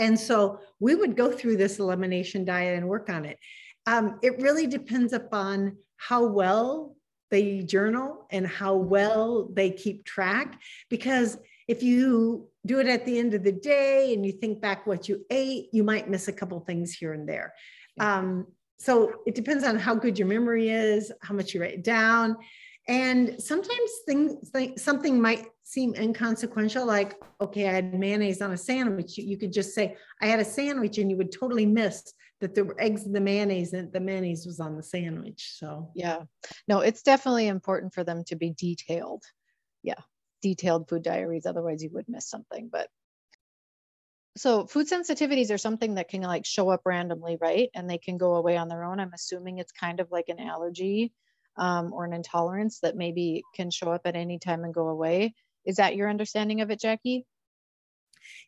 And 0.00 0.18
so 0.18 0.58
we 0.80 0.96
would 0.96 1.16
go 1.16 1.30
through 1.30 1.58
this 1.58 1.78
elimination 1.78 2.44
diet 2.44 2.76
and 2.76 2.88
work 2.88 3.08
on 3.08 3.24
it. 3.24 3.38
Um, 3.86 4.18
it 4.20 4.40
really 4.40 4.66
depends 4.66 5.12
upon 5.12 5.76
how 5.96 6.26
well 6.26 6.96
they 7.30 7.62
journal 7.62 8.26
and 8.32 8.44
how 8.44 8.74
well 8.74 9.48
they 9.52 9.70
keep 9.70 10.04
track. 10.04 10.60
Because 10.88 11.38
if 11.68 11.84
you 11.84 12.48
do 12.66 12.80
it 12.80 12.88
at 12.88 13.06
the 13.06 13.16
end 13.16 13.32
of 13.32 13.44
the 13.44 13.52
day 13.52 14.12
and 14.12 14.26
you 14.26 14.32
think 14.32 14.60
back 14.60 14.88
what 14.88 15.08
you 15.08 15.24
ate, 15.30 15.68
you 15.72 15.84
might 15.84 16.10
miss 16.10 16.26
a 16.26 16.32
couple 16.32 16.58
things 16.58 16.94
here 16.94 17.12
and 17.12 17.28
there. 17.28 17.54
Um, 18.00 18.48
so 18.80 19.20
it 19.26 19.34
depends 19.34 19.62
on 19.62 19.78
how 19.78 19.94
good 19.94 20.18
your 20.18 20.26
memory 20.26 20.70
is, 20.70 21.12
how 21.20 21.34
much 21.34 21.52
you 21.52 21.60
write 21.60 21.84
down. 21.84 22.36
And 22.88 23.40
sometimes 23.40 23.90
things 24.06 24.50
like 24.54 24.78
something 24.78 25.20
might 25.20 25.44
seem 25.64 25.94
inconsequential, 25.94 26.86
like, 26.86 27.14
okay, 27.40 27.68
I 27.68 27.72
had 27.72 27.94
mayonnaise 27.94 28.40
on 28.40 28.52
a 28.52 28.56
sandwich. 28.56 29.18
You, 29.18 29.24
you 29.24 29.36
could 29.36 29.52
just 29.52 29.74
say, 29.74 29.96
I 30.22 30.26
had 30.26 30.40
a 30.40 30.44
sandwich, 30.44 30.96
and 30.96 31.10
you 31.10 31.18
would 31.18 31.30
totally 31.30 31.66
miss 31.66 32.12
that 32.40 32.54
there 32.54 32.64
were 32.64 32.80
eggs 32.80 33.04
in 33.04 33.12
the 33.12 33.20
mayonnaise 33.20 33.74
and 33.74 33.92
the 33.92 34.00
mayonnaise 34.00 34.46
was 34.46 34.60
on 34.60 34.76
the 34.76 34.82
sandwich. 34.82 35.52
So, 35.56 35.90
yeah, 35.94 36.22
no, 36.66 36.80
it's 36.80 37.02
definitely 37.02 37.48
important 37.48 37.92
for 37.92 38.02
them 38.02 38.24
to 38.28 38.34
be 38.34 38.50
detailed. 38.50 39.22
Yeah, 39.82 40.00
detailed 40.40 40.88
food 40.88 41.02
diaries. 41.02 41.44
Otherwise, 41.44 41.82
you 41.82 41.90
would 41.92 42.08
miss 42.08 42.28
something. 42.28 42.70
But 42.72 42.88
so 44.36 44.66
food 44.66 44.88
sensitivities 44.88 45.52
are 45.52 45.58
something 45.58 45.94
that 45.94 46.08
can 46.08 46.22
like 46.22 46.46
show 46.46 46.70
up 46.70 46.82
randomly, 46.84 47.36
right? 47.40 47.68
And 47.74 47.88
they 47.88 47.98
can 47.98 48.16
go 48.16 48.36
away 48.36 48.56
on 48.56 48.68
their 48.68 48.84
own. 48.84 49.00
I'm 49.00 49.12
assuming 49.12 49.58
it's 49.58 49.72
kind 49.72 50.00
of 50.00 50.10
like 50.10 50.28
an 50.28 50.38
allergy 50.38 51.12
um, 51.56 51.92
or 51.92 52.04
an 52.04 52.12
intolerance 52.12 52.80
that 52.80 52.96
maybe 52.96 53.42
can 53.54 53.70
show 53.70 53.92
up 53.92 54.02
at 54.04 54.16
any 54.16 54.38
time 54.38 54.64
and 54.64 54.72
go 54.72 54.88
away. 54.88 55.34
Is 55.66 55.76
that 55.76 55.96
your 55.96 56.08
understanding 56.08 56.60
of 56.60 56.70
it, 56.70 56.80
Jacque? 56.80 57.00
You 57.04 57.24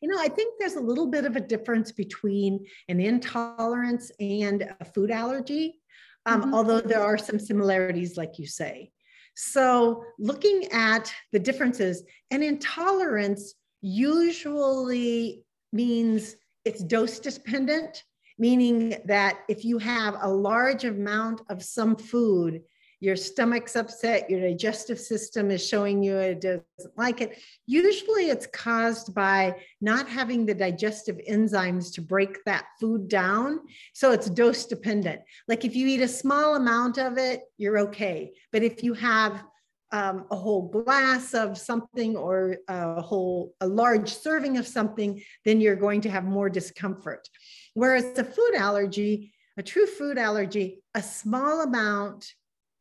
know, 0.08 0.18
I 0.18 0.28
think 0.28 0.54
there's 0.58 0.76
a 0.76 0.80
little 0.80 1.08
bit 1.08 1.24
of 1.24 1.36
a 1.36 1.40
difference 1.40 1.92
between 1.92 2.64
an 2.88 3.00
intolerance 3.00 4.10
and 4.20 4.72
a 4.80 4.84
food 4.84 5.10
allergy, 5.10 5.80
um, 6.26 6.42
mm-hmm. 6.42 6.54
although 6.54 6.80
there 6.80 7.02
are 7.02 7.18
some 7.18 7.38
similarities, 7.38 8.16
like 8.16 8.38
you 8.38 8.46
say. 8.46 8.92
So, 9.34 10.04
looking 10.18 10.68
at 10.72 11.12
the 11.32 11.38
differences, 11.38 12.04
an 12.30 12.42
intolerance 12.42 13.54
usually 13.80 15.42
means 15.72 16.36
it's 16.64 16.82
dose 16.82 17.18
dependent, 17.18 18.04
meaning 18.38 18.96
that 19.06 19.40
if 19.48 19.64
you 19.64 19.78
have 19.78 20.16
a 20.20 20.28
large 20.28 20.84
amount 20.84 21.40
of 21.48 21.62
some 21.62 21.96
food, 21.96 22.62
your 23.02 23.16
stomach's 23.16 23.74
upset, 23.74 24.30
your 24.30 24.40
digestive 24.40 24.98
system 24.98 25.50
is 25.50 25.66
showing 25.66 26.04
you 26.04 26.18
it 26.18 26.40
doesn't 26.40 26.96
like 26.96 27.20
it. 27.20 27.36
Usually 27.66 28.28
it's 28.28 28.46
caused 28.46 29.12
by 29.12 29.56
not 29.80 30.08
having 30.08 30.46
the 30.46 30.54
digestive 30.54 31.18
enzymes 31.28 31.92
to 31.94 32.00
break 32.00 32.44
that 32.44 32.66
food 32.80 33.08
down. 33.08 33.58
So 33.92 34.12
it's 34.12 34.30
dose 34.30 34.66
dependent. 34.66 35.20
Like 35.48 35.64
if 35.64 35.74
you 35.74 35.88
eat 35.88 36.00
a 36.00 36.06
small 36.06 36.54
amount 36.54 36.96
of 36.98 37.18
it, 37.18 37.40
you're 37.58 37.80
okay. 37.80 38.34
But 38.52 38.62
if 38.62 38.84
you 38.84 38.94
have 38.94 39.42
um, 39.92 40.24
a 40.30 40.36
whole 40.36 40.68
glass 40.68 41.34
of 41.34 41.56
something 41.58 42.16
or 42.16 42.56
a 42.68 43.00
whole 43.00 43.54
a 43.60 43.66
large 43.66 44.12
serving 44.12 44.56
of 44.56 44.66
something 44.66 45.22
then 45.44 45.60
you're 45.60 45.76
going 45.76 46.00
to 46.00 46.10
have 46.10 46.24
more 46.24 46.48
discomfort 46.48 47.28
whereas 47.74 48.18
a 48.18 48.24
food 48.24 48.54
allergy 48.56 49.32
a 49.58 49.62
true 49.62 49.86
food 49.86 50.18
allergy 50.18 50.82
a 50.94 51.02
small 51.02 51.60
amount 51.60 52.32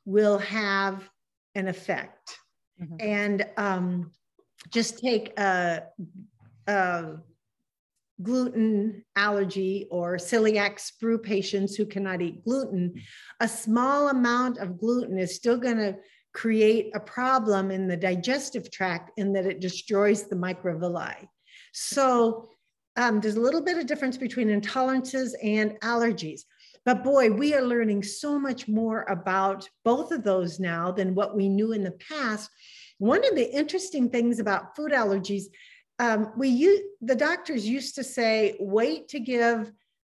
will 0.06 0.38
have 0.38 1.10
an 1.56 1.68
effect 1.68 2.38
mm-hmm. 2.82 2.96
and 3.00 3.46
um, 3.58 4.12
just 4.70 5.00
take 5.00 5.38
a, 5.38 5.84
a 6.68 7.14
gluten 8.22 9.04
allergy 9.16 9.88
or 9.92 10.16
celiac 10.16 10.80
sprue 10.80 11.22
patients 11.22 11.76
who 11.76 11.86
cannot 11.86 12.22
eat 12.22 12.44
gluten 12.46 12.94
a 13.40 13.48
small 13.48 14.10
amount 14.10 14.60
of 14.60 14.78
gluten 14.78 15.18
is 15.18 15.36
still 15.36 15.58
going 15.58 15.78
to 15.78 15.96
create 16.34 16.92
a 16.96 17.00
problem 17.00 17.72
in 17.72 17.88
the 17.88 17.98
digestive 17.98 18.72
tract 18.72 19.12
in 19.18 19.34
that 19.34 19.46
it 19.46 19.60
destroys 19.60 20.28
the 20.28 20.36
microvilli. 20.36 21.28
So 21.74 22.50
um, 22.98 23.20
there's 23.20 23.36
a 23.36 23.42
little 23.42 23.62
bit 23.62 23.78
of 23.78 23.86
difference 23.86 24.18
between 24.18 24.50
intolerances 24.50 25.34
and 25.44 25.80
allergies. 25.82 26.42
But 26.84 27.04
boy, 27.04 27.32
we 27.32 27.54
are 27.54 27.62
learning 27.62 28.04
so 28.04 28.40
much 28.40 28.68
more 28.68 29.04
about 29.04 29.70
both 29.86 30.12
of 30.12 30.24
those 30.24 30.60
now 30.60 30.92
than 30.92 31.16
what 31.16 31.36
we 31.36 31.48
knew 31.48 31.74
in 31.74 31.84
the 31.84 31.98
past. 32.10 32.50
One 32.98 33.24
of 33.26 33.36
the 33.36 33.56
interesting 33.56 34.10
things 34.10 34.40
about 34.40 34.76
food 34.76 34.92
allergies, 34.92 35.44
um, 36.00 36.32
we 36.36 36.50
use, 36.50 36.82
the 37.02 37.16
doctors 37.16 37.68
used 37.68 37.96
to 37.96 38.04
say, 38.04 38.56
wait 38.60 39.08
to 39.10 39.20
give 39.20 39.72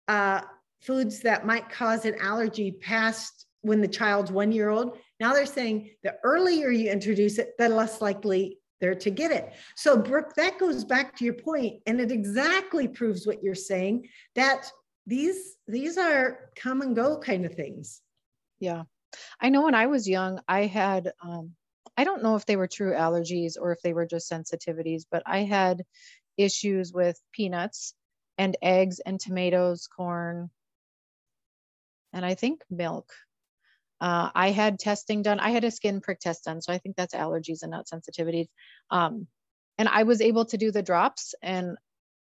uh, 0.09 0.43
foods 0.83 1.21
that 1.21 1.47
might 1.47 1.71
cause 1.71 2.05
an 2.05 2.17
allergy 2.21 2.73
past 2.73 3.47
when 3.69 3.81
the 3.81 3.89
child's 3.89 4.33
one 4.33 4.51
year 4.51 4.71
old 4.71 4.99
now 5.21 5.33
they're 5.33 5.47
saying 5.47 5.91
the 6.03 6.15
earlier 6.23 6.71
you 6.71 6.91
introduce 6.91 7.39
it, 7.39 7.57
the 7.59 7.69
less 7.69 8.01
likely 8.01 8.59
they're 8.81 8.95
to 8.95 9.11
get 9.11 9.33
it. 9.33 9.53
So, 9.75 9.97
Brooke, 9.97 10.35
that 10.37 10.59
goes 10.59 10.85
back 10.85 11.17
to 11.17 11.25
your 11.25 11.35
point, 11.35 11.83
and 11.87 12.01
it 12.01 12.13
exactly 12.13 12.87
proves 12.87 13.27
what 13.27 13.43
you're 13.43 13.55
saying 13.55 14.09
that 14.37 14.71
these 15.07 15.57
these 15.67 15.99
are 15.99 16.51
come 16.55 16.83
and 16.83 16.95
go 16.95 17.19
kind 17.19 17.45
of 17.45 17.55
things. 17.55 18.03
Yeah, 18.61 18.85
I 19.41 19.49
know 19.49 19.63
when 19.63 19.75
I 19.75 19.87
was 19.87 20.09
young, 20.09 20.41
I 20.47 20.67
had 20.67 21.13
um, 21.23 21.53
I 21.97 22.05
don't 22.05 22.23
know 22.23 22.37
if 22.37 22.47
they 22.47 22.57
were 22.57 22.69
true 22.69 22.93
allergies 22.93 23.55
or 23.61 23.73
if 23.73 23.81
they 23.83 23.93
were 23.93 24.07
just 24.07 24.31
sensitivities, 24.31 25.05
but 25.11 25.25
I 25.27 25.41
had 25.41 25.83
issues 26.37 26.93
with 26.93 27.21
peanuts 27.33 27.95
and 28.37 28.57
eggs 28.63 29.01
and 29.01 29.19
tomatoes, 29.19 29.89
corn, 29.89 30.51
and 32.13 32.25
I 32.25 32.35
think 32.35 32.63
milk. 32.71 33.13
Uh, 34.00 34.31
I 34.35 34.50
had 34.50 34.78
testing 34.78 35.23
done. 35.23 35.40
I 35.40 35.50
had 35.50 35.64
a 35.64 35.71
skin 35.71 36.00
prick 36.00 36.21
test 36.21 36.45
done. 36.45 36.62
So 36.62 36.73
I 36.73 36.78
think 36.78 36.97
that's 36.97 37.14
allergies 37.14 37.62
and 37.62 37.71
not 37.71 37.87
sensitivities. 37.87 38.49
Um, 38.90 39.26
and 39.76 39.88
I 39.88 40.05
was 40.05 40.21
able 40.21 40.45
to 40.47 40.57
do 40.57 40.71
the 40.71 40.83
drops 40.83 41.35
and 41.43 41.76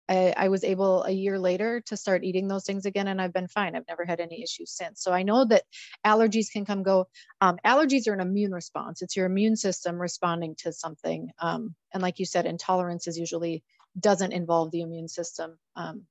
I, 0.09 0.33
I, 0.35 0.49
was 0.49 0.65
able 0.65 1.03
a 1.03 1.11
year 1.11 1.39
later 1.39 1.81
to 1.87 1.95
start 1.95 2.25
eating 2.25 2.47
those 2.47 2.65
things 2.65 2.85
again 2.85 3.07
and 3.07 3.21
I've 3.21 3.31
been 3.31 3.47
fine. 3.47 3.75
I've 3.75 3.87
never 3.87 4.03
had 4.03 4.19
any 4.19 4.43
issues 4.43 4.71
since. 4.71 5.01
So 5.01 5.13
I 5.13 5.23
know 5.23 5.45
that 5.45 5.63
allergies 6.05 6.51
can 6.51 6.65
come 6.65 6.83
go. 6.83 7.07
Um, 7.39 7.57
allergies 7.65 8.07
are 8.07 8.13
an 8.13 8.19
immune 8.19 8.51
response. 8.51 9.01
It's 9.01 9.15
your 9.15 9.25
immune 9.25 9.55
system 9.55 9.97
responding 9.97 10.55
to 10.59 10.73
something. 10.73 11.31
Um, 11.39 11.75
and 11.93 12.03
like 12.03 12.19
you 12.19 12.25
said, 12.25 12.45
intolerance 12.45 13.07
is 13.07 13.17
usually 13.17 13.63
doesn't 13.97 14.33
involve 14.33 14.71
the 14.71 14.81
immune 14.81 15.07
system. 15.07 15.57
Um, 15.75 16.03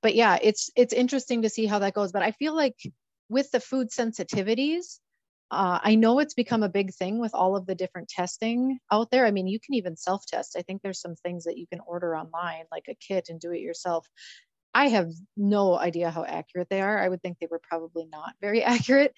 but 0.00 0.14
yeah, 0.14 0.38
it's 0.40 0.70
it's 0.76 0.92
interesting 0.92 1.42
to 1.42 1.50
see 1.50 1.66
how 1.66 1.80
that 1.80 1.94
goes. 1.94 2.12
But 2.12 2.22
I 2.22 2.30
feel 2.32 2.54
like 2.54 2.76
with 3.28 3.50
the 3.50 3.60
food 3.60 3.88
sensitivities, 3.90 4.98
uh, 5.50 5.78
I 5.82 5.94
know 5.94 6.18
it's 6.18 6.34
become 6.34 6.62
a 6.62 6.68
big 6.68 6.92
thing 6.92 7.18
with 7.18 7.34
all 7.34 7.56
of 7.56 7.66
the 7.66 7.74
different 7.74 8.08
testing 8.08 8.78
out 8.92 9.10
there. 9.10 9.24
I 9.24 9.30
mean, 9.30 9.46
you 9.46 9.58
can 9.58 9.74
even 9.74 9.96
self 9.96 10.26
test. 10.26 10.56
I 10.58 10.62
think 10.62 10.82
there's 10.82 11.00
some 11.00 11.16
things 11.16 11.44
that 11.44 11.56
you 11.56 11.66
can 11.66 11.80
order 11.86 12.16
online, 12.16 12.64
like 12.70 12.84
a 12.88 12.94
kit, 12.94 13.28
and 13.30 13.40
do 13.40 13.52
it 13.52 13.60
yourself. 13.60 14.06
I 14.74 14.88
have 14.88 15.10
no 15.36 15.78
idea 15.78 16.10
how 16.10 16.24
accurate 16.24 16.68
they 16.68 16.82
are. 16.82 16.98
I 16.98 17.08
would 17.08 17.22
think 17.22 17.38
they 17.38 17.48
were 17.50 17.60
probably 17.66 18.06
not 18.06 18.34
very 18.40 18.62
accurate. 18.74 19.14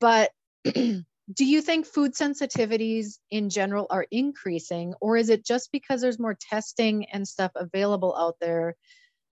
But 0.00 0.30
do 0.64 1.04
you 1.38 1.60
think 1.60 1.86
food 1.86 2.14
sensitivities 2.14 3.18
in 3.30 3.50
general 3.50 3.86
are 3.90 4.06
increasing, 4.10 4.94
or 5.00 5.18
is 5.18 5.28
it 5.28 5.44
just 5.44 5.70
because 5.72 6.00
there's 6.00 6.18
more 6.18 6.36
testing 6.40 7.06
and 7.12 7.28
stuff 7.28 7.52
available 7.54 8.16
out 8.16 8.36
there 8.40 8.76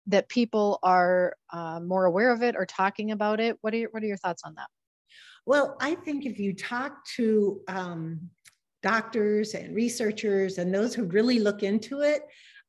that 0.06 0.28
people 0.28 0.78
are 0.82 1.34
uh, 1.52 1.80
more 1.80 2.04
aware 2.04 2.30
of 2.30 2.42
it 2.42 2.56
or 2.56 2.66
talking 2.66 3.10
about 3.10 3.40
it? 3.40 3.58
What 3.60 3.74
are 3.74 3.78
your, 3.78 3.90
what 3.90 4.02
are 4.02 4.06
your 4.06 4.16
thoughts 4.16 4.42
on 4.44 4.54
that? 4.56 4.68
Well, 5.46 5.76
I 5.80 5.94
think 5.94 6.24
if 6.24 6.38
you 6.38 6.54
talk 6.54 7.04
to 7.16 7.60
um, 7.68 8.20
doctors 8.82 9.54
and 9.54 9.74
researchers 9.74 10.58
and 10.58 10.74
those 10.74 10.94
who 10.94 11.04
really 11.04 11.38
look 11.38 11.62
into 11.62 12.00
it, 12.00 12.22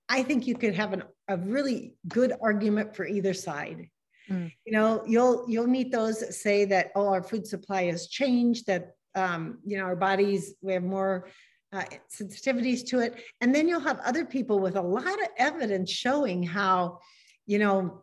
I 0.10 0.24
think 0.24 0.46
you 0.46 0.56
could 0.56 0.76
have 0.76 0.94
an, 0.94 1.04
a 1.28 1.38
really 1.38 1.96
good 2.08 2.34
argument 2.42 2.96
for 2.96 3.06
either 3.06 3.34
side. 3.34 3.90
Mm. 4.30 4.52
You 4.66 4.74
know, 4.74 5.04
you'll 5.06 5.46
you'll 5.48 5.68
meet 5.68 5.92
those 5.92 6.20
that 6.20 6.34
say 6.34 6.66
that 6.66 6.92
oh, 6.96 7.10
our 7.10 7.24
food 7.24 7.46
supply 7.46 7.84
has 7.86 8.08
changed, 8.08 8.68
that 8.68 8.92
um, 9.16 9.60
you 9.66 9.78
know 9.78 9.84
our 9.84 9.96
bodies 9.96 10.56
we 10.62 10.74
have 10.74 10.84
more 10.84 11.28
uh, 11.72 11.84
sensitivities 12.12 12.86
to 12.88 13.00
it, 13.00 13.22
and 13.42 13.54
then 13.54 13.68
you'll 13.68 13.80
have 13.80 14.00
other 14.00 14.26
people 14.26 14.60
with 14.60 14.76
a 14.76 14.82
lot 14.82 15.22
of 15.22 15.28
evidence 15.38 15.92
showing 15.92 16.42
how 16.42 17.00
you 17.46 17.60
know, 17.60 18.02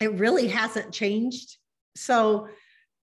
it 0.00 0.12
really 0.14 0.48
hasn't 0.48 0.92
changed. 0.92 1.56
So 1.94 2.48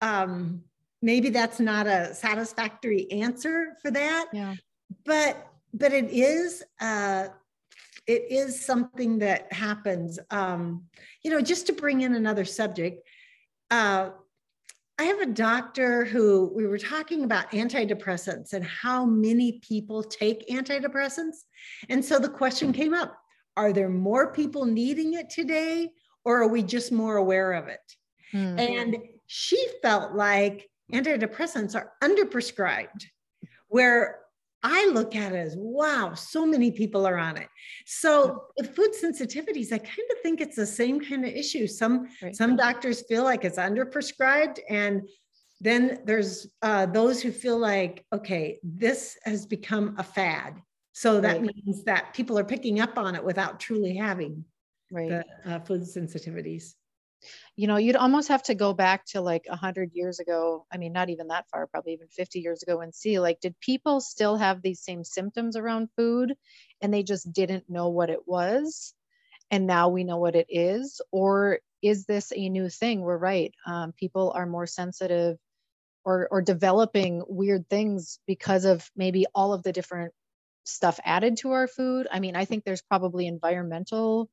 um, 0.01 0.63
maybe 1.01 1.29
that's 1.29 1.59
not 1.59 1.87
a 1.87 2.13
satisfactory 2.13 3.09
answer 3.11 3.75
for 3.81 3.91
that. 3.91 4.27
Yeah. 4.33 4.55
But 5.05 5.47
but 5.73 5.93
it 5.93 6.09
is 6.09 6.63
uh, 6.81 7.27
it 8.07 8.25
is 8.29 8.63
something 8.63 9.19
that 9.19 9.51
happens. 9.53 10.19
Um, 10.29 10.85
you 11.23 11.31
know, 11.31 11.41
just 11.41 11.67
to 11.67 11.73
bring 11.73 12.01
in 12.01 12.15
another 12.15 12.45
subject, 12.45 13.07
uh, 13.69 14.09
I 14.99 15.03
have 15.05 15.21
a 15.21 15.27
doctor 15.27 16.03
who 16.03 16.51
we 16.53 16.67
were 16.67 16.77
talking 16.77 17.23
about 17.23 17.51
antidepressants 17.51 18.53
and 18.53 18.63
how 18.63 19.05
many 19.05 19.59
people 19.59 20.03
take 20.03 20.47
antidepressants. 20.47 21.37
And 21.89 22.03
so 22.03 22.19
the 22.19 22.29
question 22.29 22.73
came 22.73 22.93
up 22.93 23.17
are 23.57 23.73
there 23.73 23.89
more 23.89 24.31
people 24.33 24.65
needing 24.65 25.13
it 25.13 25.29
today 25.29 25.89
or 26.23 26.41
are 26.41 26.47
we 26.47 26.63
just 26.63 26.91
more 26.91 27.17
aware 27.17 27.53
of 27.53 27.67
it? 27.67 27.79
Mm-hmm. 28.33 28.59
And 28.59 28.97
she 29.27 29.65
felt 29.81 30.13
like 30.13 30.69
antidepressants 30.93 31.75
are 31.75 31.93
underprescribed, 32.03 33.05
where 33.67 34.19
I 34.63 34.91
look 34.93 35.15
at 35.15 35.33
it 35.33 35.37
as 35.37 35.55
wow, 35.57 36.13
so 36.13 36.45
many 36.45 36.71
people 36.71 37.07
are 37.07 37.17
on 37.17 37.37
it. 37.37 37.47
So 37.85 38.43
with 38.57 38.75
food 38.75 38.91
sensitivities, 38.91 39.71
I 39.71 39.79
kind 39.79 40.11
of 40.11 40.21
think 40.21 40.39
it's 40.39 40.55
the 40.55 40.65
same 40.65 40.99
kind 40.99 41.25
of 41.25 41.31
issue. 41.31 41.65
Some 41.65 42.07
right. 42.21 42.35
some 42.35 42.55
doctors 42.55 43.03
feel 43.07 43.23
like 43.23 43.43
it's 43.43 43.57
underprescribed, 43.57 44.59
and 44.69 45.07
then 45.59 45.99
there's 46.05 46.47
uh, 46.61 46.85
those 46.85 47.21
who 47.21 47.31
feel 47.31 47.57
like 47.57 48.05
okay, 48.13 48.59
this 48.63 49.17
has 49.23 49.45
become 49.45 49.95
a 49.97 50.03
fad, 50.03 50.61
so 50.93 51.21
that 51.21 51.41
right. 51.41 51.55
means 51.55 51.83
that 51.83 52.13
people 52.13 52.37
are 52.37 52.43
picking 52.43 52.79
up 52.79 52.97
on 52.97 53.15
it 53.15 53.23
without 53.23 53.59
truly 53.59 53.95
having 53.95 54.45
right. 54.91 55.09
the 55.09 55.25
uh, 55.45 55.59
food 55.59 55.81
sensitivities. 55.81 56.73
You 57.55 57.67
know, 57.67 57.77
you'd 57.77 57.95
almost 57.95 58.29
have 58.29 58.41
to 58.43 58.55
go 58.55 58.73
back 58.73 59.05
to 59.07 59.21
like 59.21 59.45
100 59.47 59.91
years 59.93 60.19
ago. 60.19 60.65
I 60.71 60.77
mean, 60.77 60.91
not 60.91 61.09
even 61.09 61.27
that 61.27 61.45
far, 61.51 61.67
probably 61.67 61.93
even 61.93 62.07
50 62.07 62.39
years 62.39 62.63
ago, 62.63 62.81
and 62.81 62.93
see 62.93 63.19
like, 63.19 63.39
did 63.39 63.59
people 63.59 64.01
still 64.01 64.37
have 64.37 64.61
these 64.61 64.81
same 64.81 65.03
symptoms 65.03 65.55
around 65.55 65.89
food 65.95 66.33
and 66.81 66.91
they 66.91 67.03
just 67.03 67.31
didn't 67.31 67.69
know 67.69 67.89
what 67.89 68.09
it 68.09 68.27
was? 68.27 68.95
and 69.51 69.67
now 69.67 69.89
we 69.89 70.03
know 70.03 70.17
what 70.17 70.35
it 70.35 70.47
is 70.49 71.01
or 71.11 71.59
is 71.81 72.05
this 72.05 72.31
a 72.35 72.49
new 72.49 72.69
thing 72.69 73.01
we're 73.01 73.17
right 73.17 73.53
um, 73.67 73.91
people 73.91 74.31
are 74.33 74.45
more 74.45 74.65
sensitive 74.65 75.37
or 76.03 76.27
or 76.31 76.41
developing 76.41 77.21
weird 77.27 77.69
things 77.69 78.19
because 78.25 78.65
of 78.65 78.89
maybe 78.95 79.25
all 79.35 79.53
of 79.53 79.61
the 79.61 79.73
different 79.73 80.13
stuff 80.63 80.99
added 81.03 81.37
to 81.37 81.51
our 81.51 81.67
food. 81.67 82.07
I 82.11 82.19
mean 82.19 82.35
i 82.35 82.45
think 82.45 82.63
there's 82.63 82.81
probably 82.81 83.27
environmental 83.27 84.29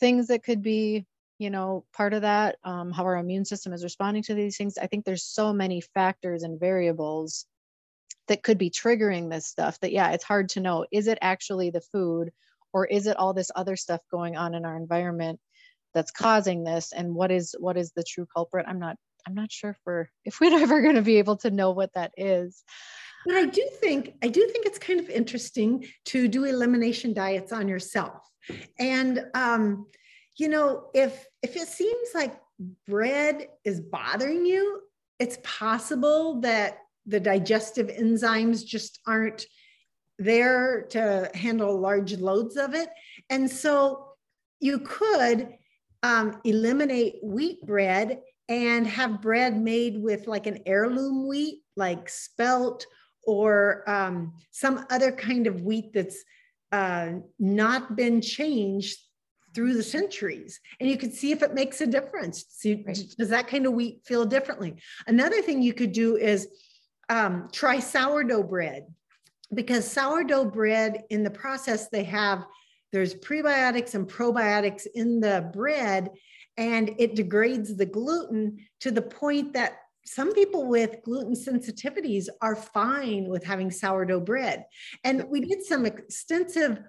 things 0.00 0.28
that 0.28 0.42
could 0.42 0.62
be 0.62 1.06
you 1.38 1.50
know 1.50 1.84
part 1.92 2.14
of 2.14 2.22
that 2.22 2.56
um, 2.64 2.92
how 2.92 3.04
our 3.04 3.16
immune 3.16 3.44
system 3.44 3.72
is 3.72 3.84
responding 3.84 4.22
to 4.24 4.34
these 4.34 4.56
things. 4.56 4.78
I 4.78 4.86
think 4.86 5.04
there's 5.04 5.24
so 5.24 5.52
many 5.52 5.80
factors 5.80 6.42
and 6.42 6.60
variables 6.60 7.46
that 8.28 8.42
could 8.42 8.58
be 8.58 8.70
triggering 8.70 9.30
this 9.30 9.46
stuff 9.46 9.78
that 9.80 9.92
yeah 9.92 10.12
it's 10.12 10.24
hard 10.24 10.48
to 10.50 10.60
know 10.60 10.86
is 10.92 11.08
it 11.08 11.18
actually 11.20 11.70
the 11.70 11.80
food 11.80 12.30
or 12.72 12.86
is 12.86 13.06
it 13.06 13.16
all 13.16 13.34
this 13.34 13.50
other 13.54 13.76
stuff 13.76 14.00
going 14.10 14.36
on 14.36 14.54
in 14.54 14.64
our 14.64 14.76
environment 14.76 15.40
that's 15.92 16.10
causing 16.10 16.64
this? 16.64 16.92
And 16.92 17.14
what 17.14 17.30
is 17.30 17.54
what 17.58 17.76
is 17.76 17.92
the 17.92 18.04
true 18.04 18.26
culprit? 18.34 18.66
I'm 18.68 18.78
not 18.78 18.96
i'm 19.26 19.34
not 19.34 19.50
sure 19.50 19.76
we're 19.86 20.06
if 20.24 20.40
we're 20.40 20.58
ever 20.62 20.82
going 20.82 20.96
to 20.96 21.02
be 21.02 21.18
able 21.18 21.36
to 21.38 21.50
know 21.50 21.70
what 21.70 21.94
that 21.94 22.12
is 22.16 22.62
but 23.24 23.34
i 23.34 23.44
do 23.44 23.66
think 23.80 24.14
i 24.22 24.28
do 24.28 24.46
think 24.48 24.66
it's 24.66 24.78
kind 24.78 25.00
of 25.00 25.08
interesting 25.08 25.86
to 26.04 26.28
do 26.28 26.44
elimination 26.44 27.12
diets 27.12 27.52
on 27.52 27.68
yourself. 27.68 28.20
And 28.78 29.24
um 29.34 29.86
you 30.36 30.48
know 30.48 30.90
if 30.94 31.26
if 31.42 31.56
it 31.56 31.68
seems 31.68 32.08
like 32.14 32.38
bread 32.86 33.48
is 33.64 33.80
bothering 33.80 34.44
you 34.46 34.80
it's 35.18 35.38
possible 35.42 36.40
that 36.40 36.78
the 37.06 37.20
digestive 37.20 37.88
enzymes 37.88 38.64
just 38.64 39.00
aren't 39.06 39.46
there 40.18 40.86
to 40.90 41.30
handle 41.34 41.78
large 41.78 42.16
loads 42.16 42.56
of 42.56 42.74
it. 42.74 42.88
And 43.30 43.50
so 43.50 44.08
you 44.60 44.78
could 44.80 45.48
um, 46.02 46.40
eliminate 46.44 47.16
wheat 47.22 47.60
bread 47.62 48.20
and 48.48 48.86
have 48.86 49.22
bread 49.22 49.60
made 49.60 50.00
with 50.00 50.26
like 50.26 50.46
an 50.46 50.60
heirloom 50.66 51.26
wheat 51.26 51.62
like 51.76 52.08
spelt 52.08 52.86
or 53.26 53.88
um, 53.88 54.34
some 54.50 54.86
other 54.90 55.12
kind 55.12 55.46
of 55.46 55.62
wheat 55.62 55.92
that's 55.92 56.22
uh, 56.72 57.12
not 57.38 57.96
been 57.96 58.20
changed 58.20 58.98
through 59.54 59.74
the 59.74 59.82
centuries. 59.82 60.60
And 60.80 60.90
you 60.90 60.96
could 60.96 61.12
see 61.12 61.30
if 61.30 61.42
it 61.42 61.54
makes 61.54 61.80
a 61.80 61.86
difference. 61.86 62.44
See 62.48 62.82
right. 62.86 62.98
does 63.16 63.28
that 63.28 63.46
kind 63.46 63.66
of 63.66 63.72
wheat 63.72 64.00
feel 64.04 64.24
differently? 64.24 64.74
Another 65.06 65.40
thing 65.42 65.62
you 65.62 65.72
could 65.72 65.92
do 65.92 66.16
is 66.16 66.48
um, 67.08 67.48
try 67.52 67.78
sourdough 67.78 68.44
bread 68.44 68.86
because 69.52 69.90
sourdough 69.90 70.46
bread 70.46 71.04
in 71.10 71.22
the 71.22 71.30
process 71.30 71.88
they 71.88 72.04
have 72.04 72.44
there's 72.92 73.14
prebiotics 73.14 73.94
and 73.94 74.08
probiotics 74.08 74.86
in 74.94 75.20
the 75.20 75.50
bread 75.52 76.10
and 76.56 76.94
it 76.98 77.16
degrades 77.16 77.76
the 77.76 77.86
gluten 77.86 78.58
to 78.80 78.90
the 78.90 79.02
point 79.02 79.52
that 79.54 79.78
some 80.06 80.32
people 80.34 80.66
with 80.66 81.02
gluten 81.02 81.34
sensitivities 81.34 82.28
are 82.40 82.56
fine 82.56 83.28
with 83.28 83.44
having 83.44 83.70
sourdough 83.70 84.20
bread. 84.20 84.66
And 85.02 85.24
we 85.30 85.40
did 85.40 85.64
some 85.64 85.86
extensive 85.86 86.80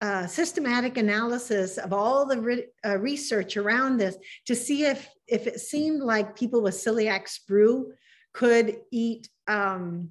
uh, 0.00 0.26
systematic 0.26 0.96
analysis 0.96 1.78
of 1.78 1.92
all 1.92 2.26
the 2.26 2.40
re- 2.40 2.66
uh, 2.84 2.98
research 2.98 3.56
around 3.56 3.96
this 3.96 4.16
to 4.46 4.54
see 4.54 4.84
if, 4.84 5.08
if 5.26 5.46
it 5.46 5.60
seemed 5.60 6.02
like 6.02 6.36
people 6.36 6.62
with 6.62 6.74
celiac 6.74 7.26
sprue 7.26 7.86
could 8.32 8.76
eat 8.92 9.28
um, 9.48 10.10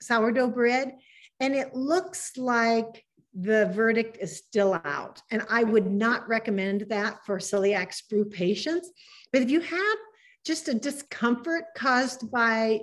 sourdough 0.00 0.50
bread. 0.50 0.96
And 1.40 1.54
it 1.54 1.74
looks 1.74 2.36
like 2.36 3.04
the 3.34 3.66
verdict 3.66 4.18
is 4.20 4.36
still 4.36 4.74
out. 4.84 5.22
And 5.30 5.42
I 5.48 5.62
would 5.64 5.90
not 5.90 6.28
recommend 6.28 6.82
that 6.88 7.24
for 7.24 7.38
celiac 7.38 7.96
sprue 7.96 8.30
patients. 8.30 8.90
But 9.32 9.42
if 9.42 9.50
you 9.50 9.60
have 9.60 9.98
just 10.44 10.68
a 10.68 10.74
discomfort 10.74 11.64
caused 11.76 12.30
by 12.30 12.80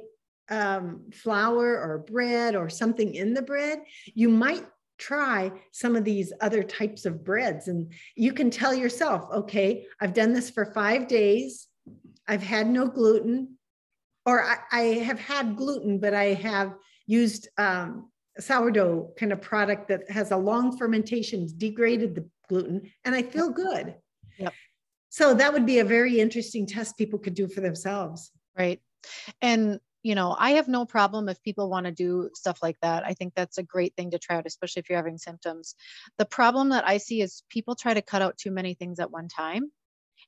um, 0.50 1.10
flour 1.12 1.80
or 1.80 2.00
bread 2.00 2.56
or 2.56 2.70
something 2.70 3.16
in 3.16 3.34
the 3.34 3.42
bread, 3.42 3.80
you 4.14 4.30
might 4.30 4.66
try 4.98 5.52
some 5.72 5.96
of 5.96 6.04
these 6.04 6.32
other 6.42 6.64
types 6.64 7.06
of 7.06 7.24
breads. 7.24 7.68
And 7.68 7.92
you 8.16 8.32
can 8.32 8.50
tell 8.50 8.74
yourself, 8.74 9.28
okay, 9.34 9.86
I've 10.00 10.14
done 10.14 10.34
this 10.34 10.50
for 10.50 10.66
five 10.66 11.08
days. 11.08 11.68
I've 12.28 12.44
had 12.44 12.68
no 12.68 12.88
gluten, 12.88 13.58
or 14.26 14.44
I, 14.44 14.58
I 14.72 14.82
have 15.04 15.20
had 15.20 15.56
gluten, 15.56 16.00
but 16.00 16.14
I 16.14 16.34
have 16.34 16.74
used 17.06 17.50
um, 17.58 18.10
sourdough 18.40 19.14
kind 19.18 19.32
of 19.32 19.42
product 19.42 19.90
that 19.90 20.10
has 20.10 20.32
a 20.32 20.38
long 20.38 20.78
fermentation, 20.78 21.48
degraded 21.58 22.16
the 22.16 22.28
gluten, 22.50 22.92
and 23.04 23.14
I 23.14 23.22
feel 23.22 23.50
good. 23.50 23.96
Yep. 24.38 24.54
So 25.16 25.34
that 25.34 25.54
would 25.54 25.66
be 25.66 25.80
a 25.80 25.86
very 25.86 26.20
interesting 26.20 26.68
test 26.68 26.98
people 26.98 27.18
could 27.18 27.36
do 27.36 27.48
for 27.48 27.62
themselves. 27.62 28.32
Right. 28.58 28.82
And 29.42 29.80
you 30.04 30.14
know, 30.14 30.36
I 30.38 30.52
have 30.52 30.68
no 30.68 30.86
problem 30.86 31.30
if 31.30 31.42
people 31.42 31.70
want 31.70 31.86
to 31.86 31.92
do 31.94 32.30
stuff 32.34 32.60
like 32.62 32.76
that. 32.82 33.06
I 33.06 33.14
think 33.14 33.32
that's 33.34 33.58
a 33.58 33.64
great 33.64 33.96
thing 33.96 34.12
to 34.12 34.20
try 34.20 34.36
out, 34.36 34.46
especially 34.46 34.82
if 34.82 34.90
you're 34.90 34.98
having 34.98 35.18
symptoms. 35.18 35.74
The 36.18 36.26
problem 36.26 36.68
that 36.70 36.86
I 36.86 36.98
see 36.98 37.22
is 37.22 37.44
people 37.50 37.76
try 37.76 37.94
to 37.94 38.02
cut 38.02 38.22
out 38.22 38.38
too 38.38 38.52
many 38.52 38.74
things 38.74 39.00
at 39.00 39.10
one 39.10 39.30
time, 39.30 39.72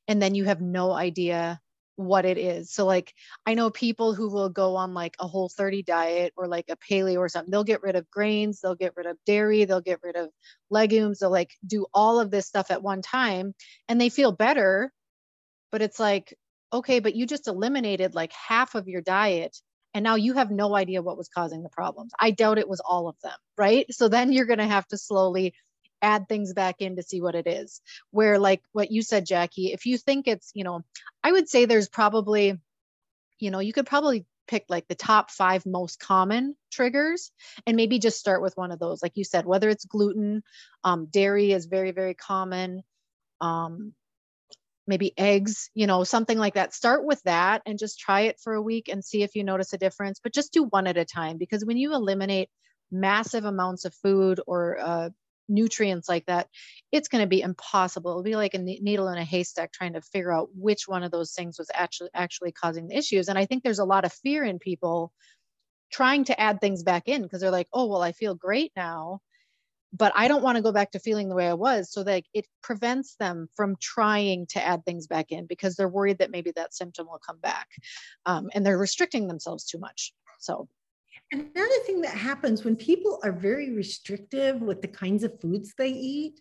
and 0.07 0.21
then 0.21 0.35
you 0.35 0.45
have 0.45 0.61
no 0.61 0.93
idea 0.93 1.59
what 1.97 2.25
it 2.25 2.37
is. 2.37 2.71
So 2.71 2.85
like 2.85 3.13
I 3.45 3.55
know 3.55 3.69
people 3.69 4.13
who 4.13 4.29
will 4.29 4.49
go 4.49 4.75
on 4.75 4.93
like 4.93 5.15
a 5.19 5.27
whole 5.27 5.49
30 5.49 5.83
diet 5.83 6.31
or 6.37 6.47
like 6.47 6.65
a 6.69 6.77
paleo 6.77 7.17
or 7.17 7.27
something. 7.27 7.51
They'll 7.51 7.63
get 7.63 7.83
rid 7.83 7.95
of 7.95 8.09
grains, 8.09 8.61
they'll 8.61 8.75
get 8.75 8.93
rid 8.95 9.07
of 9.07 9.17
dairy, 9.25 9.65
they'll 9.65 9.81
get 9.81 9.99
rid 10.03 10.15
of 10.15 10.29
legumes, 10.69 11.19
they'll 11.19 11.31
like 11.31 11.51
do 11.65 11.87
all 11.93 12.19
of 12.19 12.31
this 12.31 12.47
stuff 12.47 12.71
at 12.71 12.83
one 12.83 13.01
time 13.01 13.53
and 13.89 13.99
they 13.99 14.09
feel 14.09 14.31
better. 14.31 14.91
But 15.71 15.81
it's 15.81 15.99
like, 15.99 16.33
okay, 16.71 16.99
but 16.99 17.15
you 17.15 17.25
just 17.25 17.47
eliminated 17.47 18.15
like 18.15 18.31
half 18.31 18.75
of 18.75 18.87
your 18.87 19.01
diet 19.01 19.57
and 19.93 20.03
now 20.03 20.15
you 20.15 20.33
have 20.33 20.51
no 20.51 20.75
idea 20.75 21.01
what 21.01 21.17
was 21.17 21.29
causing 21.29 21.63
the 21.63 21.69
problems. 21.69 22.11
I 22.19 22.29
doubt 22.29 22.59
it 22.59 22.69
was 22.69 22.81
all 22.81 23.07
of 23.07 23.15
them, 23.23 23.33
right? 23.57 23.85
So 23.91 24.07
then 24.09 24.31
you're 24.31 24.45
going 24.45 24.59
to 24.59 24.67
have 24.67 24.87
to 24.89 24.97
slowly 24.97 25.55
add 26.01 26.27
things 26.27 26.53
back 26.53 26.75
in 26.79 26.95
to 26.95 27.03
see 27.03 27.21
what 27.21 27.35
it 27.35 27.47
is. 27.47 27.81
Where, 28.11 28.39
like 28.39 28.61
what 28.71 28.91
you 28.91 29.01
said, 29.01 29.25
Jacque, 29.25 29.57
if 29.57 29.85
you 29.85 29.97
think 29.97 30.27
it's, 30.27 30.51
you 30.53 30.63
know, 30.63 30.83
I 31.23 31.31
would 31.31 31.49
say 31.49 31.65
there's 31.65 31.89
probably, 31.89 32.59
you 33.39 33.51
know, 33.51 33.59
you 33.59 33.73
could 33.73 33.85
probably 33.85 34.25
pick 34.47 34.65
like 34.69 34.87
the 34.87 34.95
top 34.95 35.29
five 35.29 35.65
most 35.65 35.99
common 35.99 36.55
triggers 36.71 37.31
and 37.65 37.75
maybe 37.75 37.99
just 37.99 38.19
start 38.19 38.41
with 38.41 38.55
one 38.55 38.71
of 38.71 38.79
those. 38.79 39.03
Like 39.03 39.13
you 39.15 39.23
said, 39.23 39.45
whether 39.45 39.69
it's 39.69 39.85
gluten, 39.85 40.43
um, 40.83 41.07
dairy 41.07 41.51
is 41.51 41.65
very, 41.65 41.91
very 41.91 42.13
common. 42.13 42.83
Um, 43.41 43.93
maybe 44.87 45.13
eggs, 45.17 45.69
you 45.75 45.85
know, 45.85 46.03
something 46.03 46.37
like 46.37 46.53
that. 46.53 46.73
Start 46.73 47.03
with 47.03 47.21
that 47.23 47.61
and 47.65 47.77
just 47.77 47.99
try 47.99 48.21
it 48.21 48.39
for 48.39 48.53
a 48.53 48.61
week 48.61 48.87
and 48.87 49.03
see 49.03 49.21
if 49.21 49.35
you 49.35 49.43
notice 49.43 49.73
a 49.73 49.77
difference, 49.77 50.19
but 50.23 50.33
just 50.33 50.53
do 50.53 50.63
one 50.63 50.87
at 50.87 50.97
a 50.97 51.05
time 51.05 51.37
because 51.37 51.65
when 51.65 51.77
you 51.77 51.93
eliminate 51.93 52.49
massive 52.89 53.43
amounts 53.43 53.83
of 53.83 53.93
food 53.95 54.39
or 54.47 54.77
uh, 54.79 55.09
nutrients 55.47 56.09
like 56.09 56.25
that, 56.25 56.47
it's 56.91 57.07
going 57.07 57.23
to 57.23 57.27
be 57.27 57.41
impossible. 57.41 58.11
It'll 58.11 58.23
be 58.23 58.35
like 58.35 58.53
a 58.53 58.59
needle 58.59 59.07
in 59.09 59.17
a 59.17 59.23
haystack 59.23 59.71
trying 59.71 59.93
to 59.93 60.01
figure 60.01 60.31
out 60.31 60.49
which 60.53 60.87
one 60.87 61.03
of 61.03 61.11
those 61.11 61.33
things 61.33 61.57
was 61.57 61.69
actually 61.73 62.09
actually 62.13 62.51
causing 62.51 62.87
the 62.87 62.97
issues. 62.97 63.27
And 63.27 63.37
I 63.37 63.45
think 63.45 63.63
there's 63.63 63.79
a 63.79 63.85
lot 63.85 64.05
of 64.05 64.13
fear 64.13 64.43
in 64.43 64.59
people 64.59 65.11
trying 65.91 66.25
to 66.25 66.39
add 66.39 66.59
things 66.59 66.83
back 66.83 67.07
in 67.07 67.21
because 67.21 67.41
they're 67.41 67.51
like, 67.51 67.69
oh, 67.73 67.87
well, 67.87 68.01
I 68.01 68.11
feel 68.11 68.35
great 68.35 68.71
now 68.75 69.21
but 69.93 70.11
I 70.15 70.27
don't 70.27 70.43
want 70.43 70.57
to 70.57 70.61
go 70.61 70.71
back 70.71 70.91
to 70.91 70.99
feeling 70.99 71.29
the 71.29 71.35
way 71.35 71.47
I 71.47 71.53
was. 71.53 71.91
So 71.91 72.01
like 72.01 72.25
it 72.33 72.45
prevents 72.61 73.15
them 73.15 73.47
from 73.55 73.75
trying 73.81 74.45
to 74.47 74.63
add 74.63 74.83
things 74.85 75.07
back 75.07 75.31
in 75.31 75.45
because 75.45 75.75
they're 75.75 75.87
worried 75.87 76.19
that 76.19 76.31
maybe 76.31 76.51
that 76.55 76.73
symptom 76.73 77.07
will 77.07 77.21
come 77.25 77.39
back. 77.39 77.67
Um, 78.25 78.49
and 78.53 78.65
they're 78.65 78.77
restricting 78.77 79.27
themselves 79.27 79.65
too 79.65 79.79
much. 79.79 80.13
So 80.39 80.67
another 81.31 81.79
thing 81.85 82.01
that 82.01 82.13
happens 82.13 82.63
when 82.63 82.75
people 82.75 83.19
are 83.23 83.31
very 83.31 83.71
restrictive 83.71 84.61
with 84.61 84.81
the 84.81 84.87
kinds 84.87 85.23
of 85.23 85.39
foods 85.41 85.73
they 85.77 85.89
eat, 85.89 86.39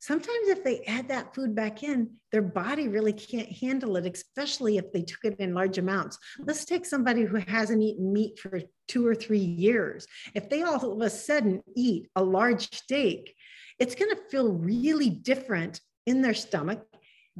sometimes 0.00 0.48
if 0.48 0.62
they 0.62 0.84
add 0.84 1.08
that 1.08 1.34
food 1.34 1.54
back 1.54 1.82
in, 1.82 2.10
their 2.32 2.42
body 2.42 2.88
really 2.88 3.12
can't 3.12 3.50
handle 3.50 3.96
it, 3.96 4.06
especially 4.06 4.78
if 4.78 4.92
they 4.92 5.02
took 5.02 5.24
it 5.24 5.36
in 5.38 5.54
large 5.54 5.78
amounts. 5.78 6.18
Let's 6.38 6.64
take 6.64 6.86
somebody 6.86 7.24
who 7.24 7.36
hasn't 7.36 7.82
eaten 7.82 8.12
meat 8.12 8.38
for 8.38 8.60
two 8.88 9.06
or 9.06 9.14
three 9.14 9.38
years. 9.38 10.06
If 10.34 10.48
they 10.48 10.62
all 10.62 10.92
of 10.92 11.00
a 11.00 11.10
sudden 11.10 11.62
eat 11.74 12.08
a 12.14 12.22
large 12.22 12.74
steak, 12.74 13.34
it's 13.78 13.94
going 13.94 14.14
to 14.14 14.22
feel 14.30 14.52
really 14.52 15.10
different 15.10 15.80
in 16.06 16.22
their 16.22 16.34
stomach, 16.34 16.86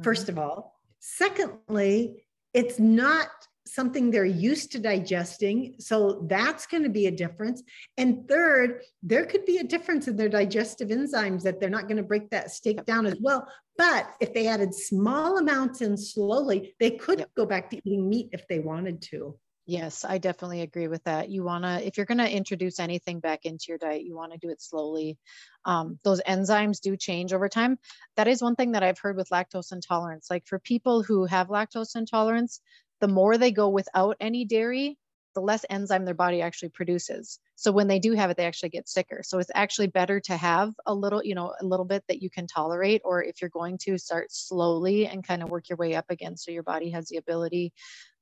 1st 0.01 0.21
mm-hmm. 0.21 0.29
of 0.31 0.39
all. 0.39 0.75
Secondly, 0.99 2.25
it's 2.53 2.79
not 2.79 3.29
something 3.73 4.09
they're 4.09 4.25
used 4.25 4.71
to 4.71 4.79
digesting. 4.79 5.75
So 5.79 6.25
that's 6.29 6.65
going 6.65 6.83
to 6.83 6.89
be 6.89 7.07
a 7.07 7.11
difference. 7.11 7.63
And 7.97 8.27
third, 8.27 8.81
there 9.03 9.25
could 9.25 9.45
be 9.45 9.57
a 9.57 9.63
difference 9.63 10.07
in 10.07 10.15
their 10.15 10.29
digestive 10.29 10.89
enzymes 10.89 11.43
that 11.43 11.59
they're 11.59 11.69
not 11.69 11.87
going 11.87 11.97
to 11.97 12.03
break 12.03 12.29
that 12.31 12.51
steak 12.51 12.85
down 12.85 13.05
as 13.05 13.17
well. 13.21 13.47
But 13.77 14.09
if 14.19 14.33
they 14.33 14.47
added 14.47 14.73
small 14.73 15.37
amounts 15.37 15.81
and 15.81 15.99
slowly, 15.99 16.75
they 16.79 16.91
could 16.91 17.19
yep. 17.19 17.29
go 17.35 17.45
back 17.45 17.69
to 17.69 17.77
eating 17.77 18.09
meat 18.09 18.29
if 18.31 18.47
they 18.47 18.59
wanted 18.59 19.01
to. 19.03 19.37
Yes, 19.69 20.05
I 20.05 20.17
definitely 20.17 20.61
agree 20.61 20.87
with 20.87 21.03
that. 21.03 21.27
You 21.27 21.43
want 21.43 21.65
to, 21.65 21.85
if 21.85 21.97
you're 21.97 22.05
going 22.05 22.19
to 22.19 22.33
introduce 22.33 22.79
anything 22.79 23.19
back 23.19 23.43
into 23.43 23.65
your 23.67 23.77
diet, 23.77 24.05
you 24.05 24.15
want 24.15 24.31
to 24.31 24.37
do 24.37 24.49
it 24.49 24.61
slowly. 24.61 25.17
Um, 25.65 25.99
those 26.05 26.21
enzymes 26.21 26.79
do 26.79 26.95
change 26.95 27.33
over 27.33 27.49
time. 27.49 27.77
That 28.15 28.29
is 28.29 28.41
one 28.41 28.55
thing 28.55 28.71
that 28.71 28.83
I've 28.83 28.97
heard 28.97 29.17
with 29.17 29.27
lactose 29.27 29.73
intolerance. 29.73 30.27
Like 30.29 30.47
for 30.47 30.57
people 30.57 31.03
who 31.03 31.25
have 31.25 31.49
lactose 31.49 31.97
intolerance, 31.97 32.61
the 32.99 33.07
more 33.07 33.37
they 33.37 33.51
go 33.51 33.69
without 33.69 34.17
any 34.19 34.45
dairy, 34.45 34.97
the 35.35 35.41
less 35.41 35.65
enzyme 35.69 36.03
their 36.03 36.15
body 36.15 36.41
actually 36.41 36.69
produces. 36.69 37.39
So 37.55 37.71
when 37.71 37.87
they 37.87 37.99
do 37.99 38.13
have 38.13 38.31
it, 38.31 38.37
they 38.37 38.45
actually 38.45 38.69
get 38.69 38.89
sicker. 38.89 39.21
So 39.23 39.37
it's 39.37 39.51
actually 39.53 39.87
better 39.87 40.19
to 40.21 40.35
have 40.35 40.73
a 40.87 40.93
little, 40.93 41.23
you 41.23 41.35
know, 41.35 41.53
a 41.61 41.65
little 41.65 41.85
bit 41.85 42.03
that 42.07 42.23
you 42.23 42.29
can 42.31 42.47
tolerate, 42.47 43.01
or 43.05 43.23
if 43.23 43.39
you're 43.39 43.51
going 43.51 43.77
to 43.83 43.99
start 43.99 44.31
slowly 44.31 45.05
and 45.05 45.25
kind 45.25 45.43
of 45.43 45.49
work 45.49 45.69
your 45.69 45.77
way 45.77 45.93
up 45.93 46.05
again 46.09 46.37
so 46.37 46.49
your 46.49 46.63
body 46.63 46.89
has 46.89 47.07
the 47.07 47.17
ability 47.17 47.71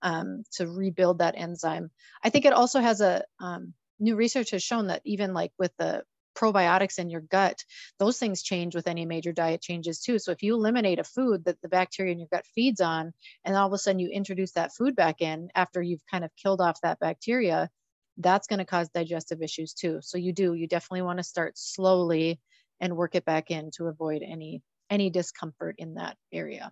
um, 0.01 0.43
to 0.53 0.67
rebuild 0.67 1.19
that 1.19 1.35
enzyme. 1.37 1.89
I 2.21 2.29
think 2.29 2.43
it 2.43 2.53
also 2.53 2.81
has 2.81 2.99
a 2.99 3.23
um, 3.39 3.73
new 3.99 4.15
research 4.15 4.51
has 4.51 4.61
shown 4.61 4.87
that 4.87 5.01
even 5.05 5.33
like 5.33 5.51
with 5.57 5.71
the 5.77 6.03
probiotics 6.35 6.99
in 6.99 7.09
your 7.09 7.21
gut, 7.21 7.63
those 7.99 8.17
things 8.17 8.43
change 8.43 8.75
with 8.75 8.87
any 8.87 9.05
major 9.05 9.31
diet 9.31 9.61
changes 9.61 10.01
too. 10.01 10.19
So 10.19 10.31
if 10.31 10.43
you 10.43 10.53
eliminate 10.53 10.99
a 10.99 11.03
food 11.03 11.45
that 11.45 11.61
the 11.61 11.69
bacteria 11.69 12.11
in 12.11 12.19
your 12.19 12.27
gut 12.31 12.45
feeds 12.53 12.81
on, 12.81 13.13
and 13.43 13.55
all 13.55 13.67
of 13.67 13.73
a 13.73 13.77
sudden 13.77 13.99
you 13.99 14.09
introduce 14.09 14.51
that 14.53 14.75
food 14.75 14.95
back 14.95 15.21
in 15.21 15.49
after 15.55 15.81
you've 15.81 16.05
kind 16.09 16.23
of 16.23 16.31
killed 16.35 16.61
off 16.61 16.81
that 16.81 16.99
bacteria, 16.99 17.69
that's 18.17 18.47
going 18.47 18.59
to 18.59 18.65
cause 18.65 18.89
digestive 18.89 19.41
issues 19.41 19.73
too. 19.73 19.99
So 20.01 20.17
you 20.17 20.33
do, 20.33 20.53
you 20.53 20.67
definitely 20.67 21.01
want 21.01 21.17
to 21.17 21.23
start 21.23 21.57
slowly 21.57 22.39
and 22.79 22.95
work 22.95 23.15
it 23.15 23.25
back 23.25 23.51
in 23.51 23.71
to 23.71 23.87
avoid 23.87 24.21
any 24.21 24.61
any 24.89 25.09
discomfort 25.09 25.75
in 25.79 25.95
that 25.95 26.15
area. 26.31 26.71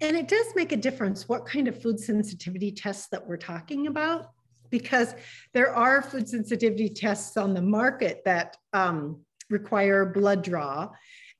And 0.00 0.16
it 0.16 0.28
does 0.28 0.46
make 0.54 0.72
a 0.72 0.76
difference 0.76 1.28
what 1.28 1.44
kind 1.44 1.68
of 1.68 1.80
food 1.80 2.00
sensitivity 2.00 2.72
tests 2.72 3.08
that 3.08 3.26
we're 3.26 3.36
talking 3.36 3.86
about 3.86 4.30
because 4.74 5.14
there 5.52 5.72
are 5.72 6.02
food 6.02 6.28
sensitivity 6.28 6.88
tests 6.88 7.36
on 7.36 7.54
the 7.54 7.62
market 7.62 8.22
that 8.24 8.56
um, 8.72 9.20
require 9.48 10.04
blood 10.04 10.42
draw, 10.42 10.90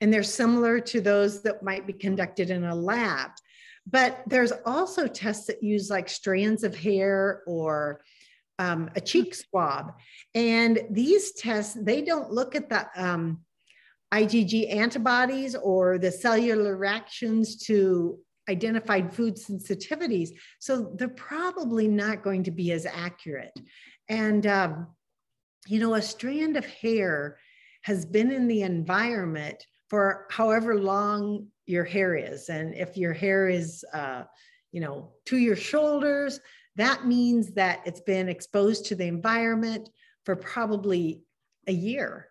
and 0.01 0.12
they're 0.12 0.23
similar 0.23 0.79
to 0.79 1.01
those 1.01 1.42
that 1.42 1.61
might 1.61 1.85
be 1.85 1.92
conducted 1.92 2.49
in 2.51 2.62
a 2.62 2.73
lab. 2.73 3.33
But 3.90 4.23
there's 4.29 4.53
also 4.64 5.09
tests 5.09 5.47
that 5.49 5.64
use 5.64 5.90
like 5.90 6.09
strands 6.09 6.62
of 6.62 6.77
hair 6.77 7.42
or 7.44 8.05
um, 8.61 8.88
a 8.94 9.01
cheek 9.01 9.35
swab. 9.35 9.94
And 10.37 10.83
these 10.90 11.33
tests, 11.33 11.75
they 11.75 12.03
don't 12.03 12.31
look 12.31 12.55
at 12.55 12.68
the 12.68 12.87
um, 12.94 13.40
IgG 14.12 14.73
antibodies 14.73 15.57
or 15.57 15.99
the 15.99 16.12
cellular 16.12 16.77
reactions 16.77 17.57
to 17.66 18.16
identified 18.48 19.14
food 19.14 19.37
sensitivities. 19.37 20.30
So 20.59 20.94
they're 20.96 21.09
probably 21.09 21.88
not 21.88 22.22
going 22.22 22.44
to 22.44 22.50
be 22.50 22.72
as 22.72 22.87
accurate. 22.87 23.59
And, 24.09 24.46
um, 24.46 24.88
you 25.66 25.80
know, 25.80 25.94
a 25.94 26.02
strand 26.02 26.57
of 26.57 26.66
hair 26.66 27.38
has 27.83 28.04
been 28.04 28.30
in 28.30 28.46
the 28.46 28.62
environment 28.62 29.64
for 29.88 30.26
however 30.30 30.78
long 30.78 31.48
your 31.66 31.85
hair 31.85 32.14
is. 32.14 32.48
And 32.48 32.74
if 32.74 32.96
your 32.96 33.12
hair 33.12 33.48
is, 33.48 33.85
uh, 33.92 34.24
you 34.72 34.80
know, 34.80 35.12
to 35.26 35.38
your 35.38 35.57
shoulders, 35.57 36.40
that 36.76 37.07
means 37.07 37.52
that 37.52 37.80
it's 37.85 38.00
been 38.00 38.28
exposed 38.28 38.87
to 38.87 38.94
the 38.94 39.07
environment 39.07 39.88
for 40.24 40.35
probably 40.35 41.22
a 41.66 41.72
year 41.72 42.28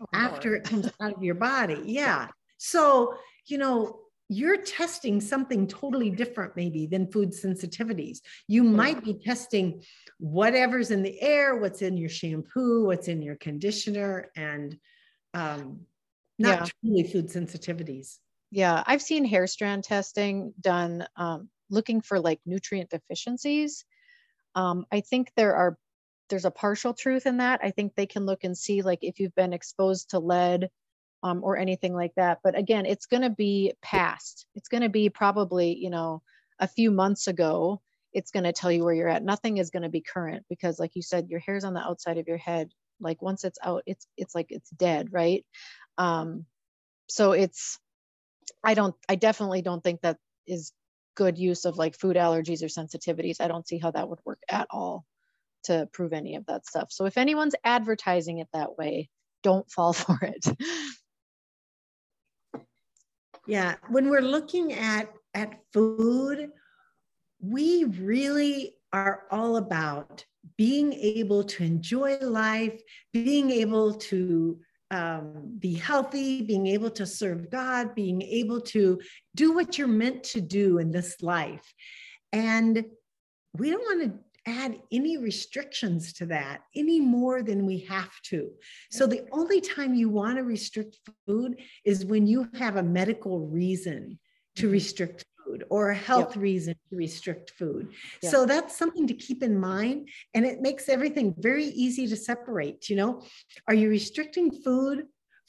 oh, 0.00 0.06
after 0.14 0.54
it 0.54 0.64
comes 0.64 0.90
out 1.00 1.16
of 1.16 1.22
your 1.22 1.34
body. 1.34 1.82
Yeah. 1.84 2.28
So, 2.58 3.16
you 3.46 3.58
know, 3.58 3.98
you're 4.32 4.62
testing 4.62 5.20
something 5.20 5.66
totally 5.66 6.08
different 6.08 6.56
maybe 6.56 6.86
than 6.86 7.10
food 7.10 7.30
sensitivities. 7.30 8.20
You 8.48 8.64
might 8.64 9.04
be 9.04 9.14
testing 9.14 9.82
whatever's 10.18 10.90
in 10.90 11.02
the 11.02 11.20
air 11.20 11.56
what's 11.56 11.82
in 11.82 11.96
your 11.96 12.08
shampoo 12.08 12.86
what's 12.86 13.08
in 13.08 13.20
your 13.20 13.36
conditioner 13.36 14.30
and 14.34 14.78
um, 15.34 15.80
not 16.38 16.60
yeah. 16.60 16.66
truly 16.80 17.02
food 17.04 17.28
sensitivities. 17.28 18.18
Yeah 18.50 18.82
i've 18.86 19.02
seen 19.02 19.24
hair 19.24 19.46
strand 19.46 19.84
testing 19.84 20.54
done 20.60 21.06
um, 21.16 21.48
looking 21.70 22.00
for 22.00 22.18
like 22.18 22.40
nutrient 22.46 22.90
deficiencies. 22.90 23.84
Um, 24.54 24.86
i 24.90 25.00
think 25.00 25.30
there 25.36 25.54
are 25.54 25.76
there's 26.28 26.44
a 26.46 26.50
partial 26.50 26.94
truth 26.94 27.26
in 27.26 27.36
that. 27.38 27.60
I 27.62 27.70
think 27.70 27.94
they 27.94 28.06
can 28.06 28.24
look 28.24 28.44
and 28.44 28.56
see 28.56 28.80
like 28.80 29.00
if 29.02 29.20
you've 29.20 29.34
been 29.34 29.52
exposed 29.52 30.10
to 30.10 30.18
lead 30.18 30.70
um, 31.22 31.42
or 31.42 31.56
anything 31.56 31.94
like 31.94 32.12
that. 32.16 32.38
But 32.42 32.58
again, 32.58 32.86
it's 32.86 33.06
going 33.06 33.22
to 33.22 33.30
be 33.30 33.72
past. 33.82 34.46
It's 34.54 34.68
going 34.68 34.82
to 34.82 34.88
be 34.88 35.08
probably, 35.08 35.76
you 35.76 35.90
know, 35.90 36.22
a 36.58 36.68
few 36.68 36.90
months 36.90 37.26
ago. 37.26 37.80
It's 38.12 38.30
going 38.30 38.44
to 38.44 38.52
tell 38.52 38.70
you 38.70 38.84
where 38.84 38.94
you're 38.94 39.08
at. 39.08 39.24
Nothing 39.24 39.58
is 39.58 39.70
going 39.70 39.84
to 39.84 39.88
be 39.88 40.02
current 40.02 40.44
because, 40.48 40.78
like 40.78 40.92
you 40.94 41.02
said, 41.02 41.28
your 41.28 41.40
hair's 41.40 41.64
on 41.64 41.74
the 41.74 41.80
outside 41.80 42.18
of 42.18 42.28
your 42.28 42.36
head. 42.36 42.70
Like 43.00 43.22
once 43.22 43.44
it's 43.44 43.58
out, 43.64 43.82
it's 43.86 44.06
it's 44.16 44.34
like 44.34 44.46
it's 44.50 44.70
dead, 44.70 45.08
right? 45.12 45.44
Um, 45.98 46.46
so 47.08 47.32
it's. 47.32 47.78
I 48.64 48.74
don't. 48.74 48.94
I 49.08 49.16
definitely 49.16 49.62
don't 49.62 49.82
think 49.82 50.02
that 50.02 50.18
is 50.46 50.72
good 51.14 51.38
use 51.38 51.64
of 51.64 51.78
like 51.78 51.98
food 51.98 52.16
allergies 52.16 52.62
or 52.62 52.66
sensitivities. 52.66 53.40
I 53.40 53.48
don't 53.48 53.66
see 53.66 53.78
how 53.78 53.90
that 53.90 54.08
would 54.08 54.20
work 54.24 54.40
at 54.48 54.66
all 54.70 55.04
to 55.64 55.88
prove 55.92 56.12
any 56.12 56.36
of 56.36 56.46
that 56.46 56.66
stuff. 56.66 56.88
So 56.90 57.06
if 57.06 57.16
anyone's 57.16 57.54
advertising 57.64 58.38
it 58.38 58.48
that 58.52 58.76
way, 58.76 59.08
don't 59.42 59.70
fall 59.70 59.92
for 59.92 60.18
it. 60.22 60.46
Yeah, 63.46 63.74
when 63.88 64.08
we're 64.08 64.20
looking 64.20 64.72
at 64.72 65.12
at 65.34 65.58
food, 65.72 66.50
we 67.40 67.84
really 67.84 68.74
are 68.92 69.24
all 69.30 69.56
about 69.56 70.24
being 70.56 70.92
able 70.92 71.44
to 71.44 71.64
enjoy 71.64 72.18
life, 72.18 72.80
being 73.12 73.50
able 73.50 73.94
to 73.94 74.60
um, 74.90 75.56
be 75.58 75.74
healthy, 75.74 76.42
being 76.42 76.66
able 76.66 76.90
to 76.90 77.06
serve 77.06 77.50
God, 77.50 77.94
being 77.94 78.20
able 78.20 78.60
to 78.60 79.00
do 79.34 79.52
what 79.52 79.78
you're 79.78 79.88
meant 79.88 80.22
to 80.24 80.40
do 80.40 80.78
in 80.78 80.90
this 80.90 81.22
life. 81.22 81.72
And 82.32 82.84
we 83.54 83.70
don't 83.70 83.80
want 83.80 84.02
to 84.02 84.31
add 84.46 84.80
any 84.90 85.16
restrictions 85.16 86.12
to 86.14 86.26
that 86.26 86.62
any 86.74 87.00
more 87.00 87.42
than 87.42 87.66
we 87.66 87.78
have 87.80 88.10
to. 88.24 88.50
So 88.90 89.06
the 89.06 89.26
only 89.32 89.60
time 89.60 89.94
you 89.94 90.08
want 90.08 90.36
to 90.38 90.44
restrict 90.44 90.98
food 91.26 91.60
is 91.84 92.04
when 92.04 92.26
you 92.26 92.48
have 92.54 92.76
a 92.76 92.82
medical 92.82 93.46
reason 93.46 94.18
to 94.56 94.64
mm-hmm. 94.64 94.72
restrict 94.72 95.24
food 95.44 95.64
or 95.70 95.90
a 95.90 95.94
health 95.94 96.34
yep. 96.34 96.42
reason 96.42 96.74
to 96.90 96.96
restrict 96.96 97.50
food. 97.50 97.88
Yep. 98.22 98.32
So 98.32 98.46
that's 98.46 98.76
something 98.76 99.06
to 99.06 99.14
keep 99.14 99.42
in 99.42 99.58
mind 99.58 100.08
and 100.34 100.44
it 100.44 100.60
makes 100.60 100.88
everything 100.88 101.34
very 101.38 101.66
easy 101.66 102.06
to 102.08 102.16
separate, 102.16 102.88
you 102.88 102.96
know. 102.96 103.22
Are 103.68 103.74
you 103.74 103.88
restricting 103.88 104.50
food 104.50 105.04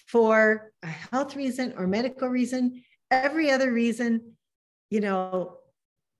for 0.08 0.72
a 0.84 0.88
health 0.88 1.36
reason 1.36 1.74
or 1.78 1.88
medical 1.88 2.28
reason? 2.28 2.84
Every 3.10 3.52
other 3.52 3.72
reason, 3.72 4.34
you 4.90 5.00
know, 5.00 5.58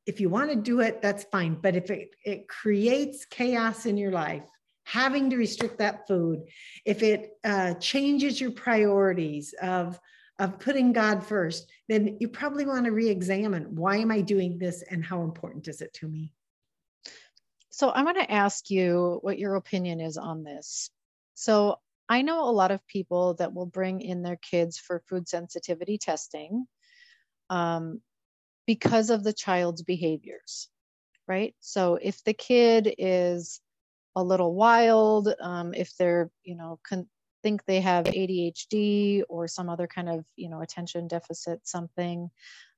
if 0.06 0.20
you 0.20 0.30
want 0.30 0.50
to 0.50 0.56
do 0.56 0.82
it, 0.82 1.02
that's 1.02 1.24
fine. 1.26 1.56
But 1.56 1.76
if 1.76 1.90
it, 1.90 2.12
it 2.26 2.48
creates 2.48 3.26
chaos 3.26 3.86
in 3.86 3.98
your 3.98 4.12
life, 4.12 4.50
having 4.84 5.30
to 5.30 5.38
restrict 5.38 5.78
that 5.80 6.08
food, 6.08 6.44
if 6.86 7.04
it 7.04 7.32
uh, 7.44 7.76
changes 7.76 8.40
your 8.40 8.52
priorities 8.52 9.54
of, 9.62 10.00
of 10.40 10.60
putting 10.60 10.94
God 10.94 11.26
first, 11.26 11.72
then 11.88 12.18
you 12.20 12.28
probably 12.28 12.66
want 12.66 12.86
to 12.86 12.92
re 12.92 13.10
examine 13.10 13.76
why 13.76 13.98
am 13.98 14.12
I 14.12 14.22
doing 14.22 14.58
this 14.58 14.84
and 14.90 15.04
how 15.04 15.24
important 15.24 15.68
is 15.68 15.82
it 15.82 15.94
to 15.96 16.08
me? 16.08 16.34
So 17.70 17.90
I 17.90 18.04
want 18.04 18.18
to 18.18 18.32
ask 18.32 18.70
you 18.70 19.20
what 19.22 19.40
your 19.40 19.56
opinion 19.56 20.00
is 20.00 20.18
on 20.18 20.44
this. 20.44 20.92
So 21.34 21.80
I 22.08 22.22
know 22.22 22.48
a 22.48 22.52
lot 22.52 22.72
of 22.72 22.86
people 22.88 23.36
that 23.36 23.54
will 23.54 23.66
bring 23.66 24.02
in 24.02 24.22
their 24.22 24.36
kids 24.36 24.78
for 24.78 25.02
food 25.08 25.28
sensitivity 25.28 25.98
testing. 25.98 26.68
Um, 27.50 28.02
because 28.66 29.10
of 29.10 29.24
the 29.24 29.34
child's 29.34 29.82
behaviors, 29.82 30.70
right? 31.28 31.56
So 31.60 31.98
if 32.02 32.24
the 32.24 32.34
kid 32.34 32.94
is 32.98 33.62
a 34.16 34.24
little 34.24 34.54
wild, 34.54 35.34
um, 35.42 35.74
if 35.74 35.96
they're, 35.98 36.30
you 36.44 36.56
know, 36.56 36.80
con- 36.88 37.10
think 37.42 37.66
they 37.66 37.82
have 37.82 38.06
ADHD 38.06 39.24
or 39.28 39.48
some 39.48 39.70
other 39.70 39.88
kind 39.88 40.10
of, 40.10 40.26
you 40.36 40.50
know, 40.50 40.62
attention 40.62 41.08
deficit, 41.08 41.68
something, 41.68 42.30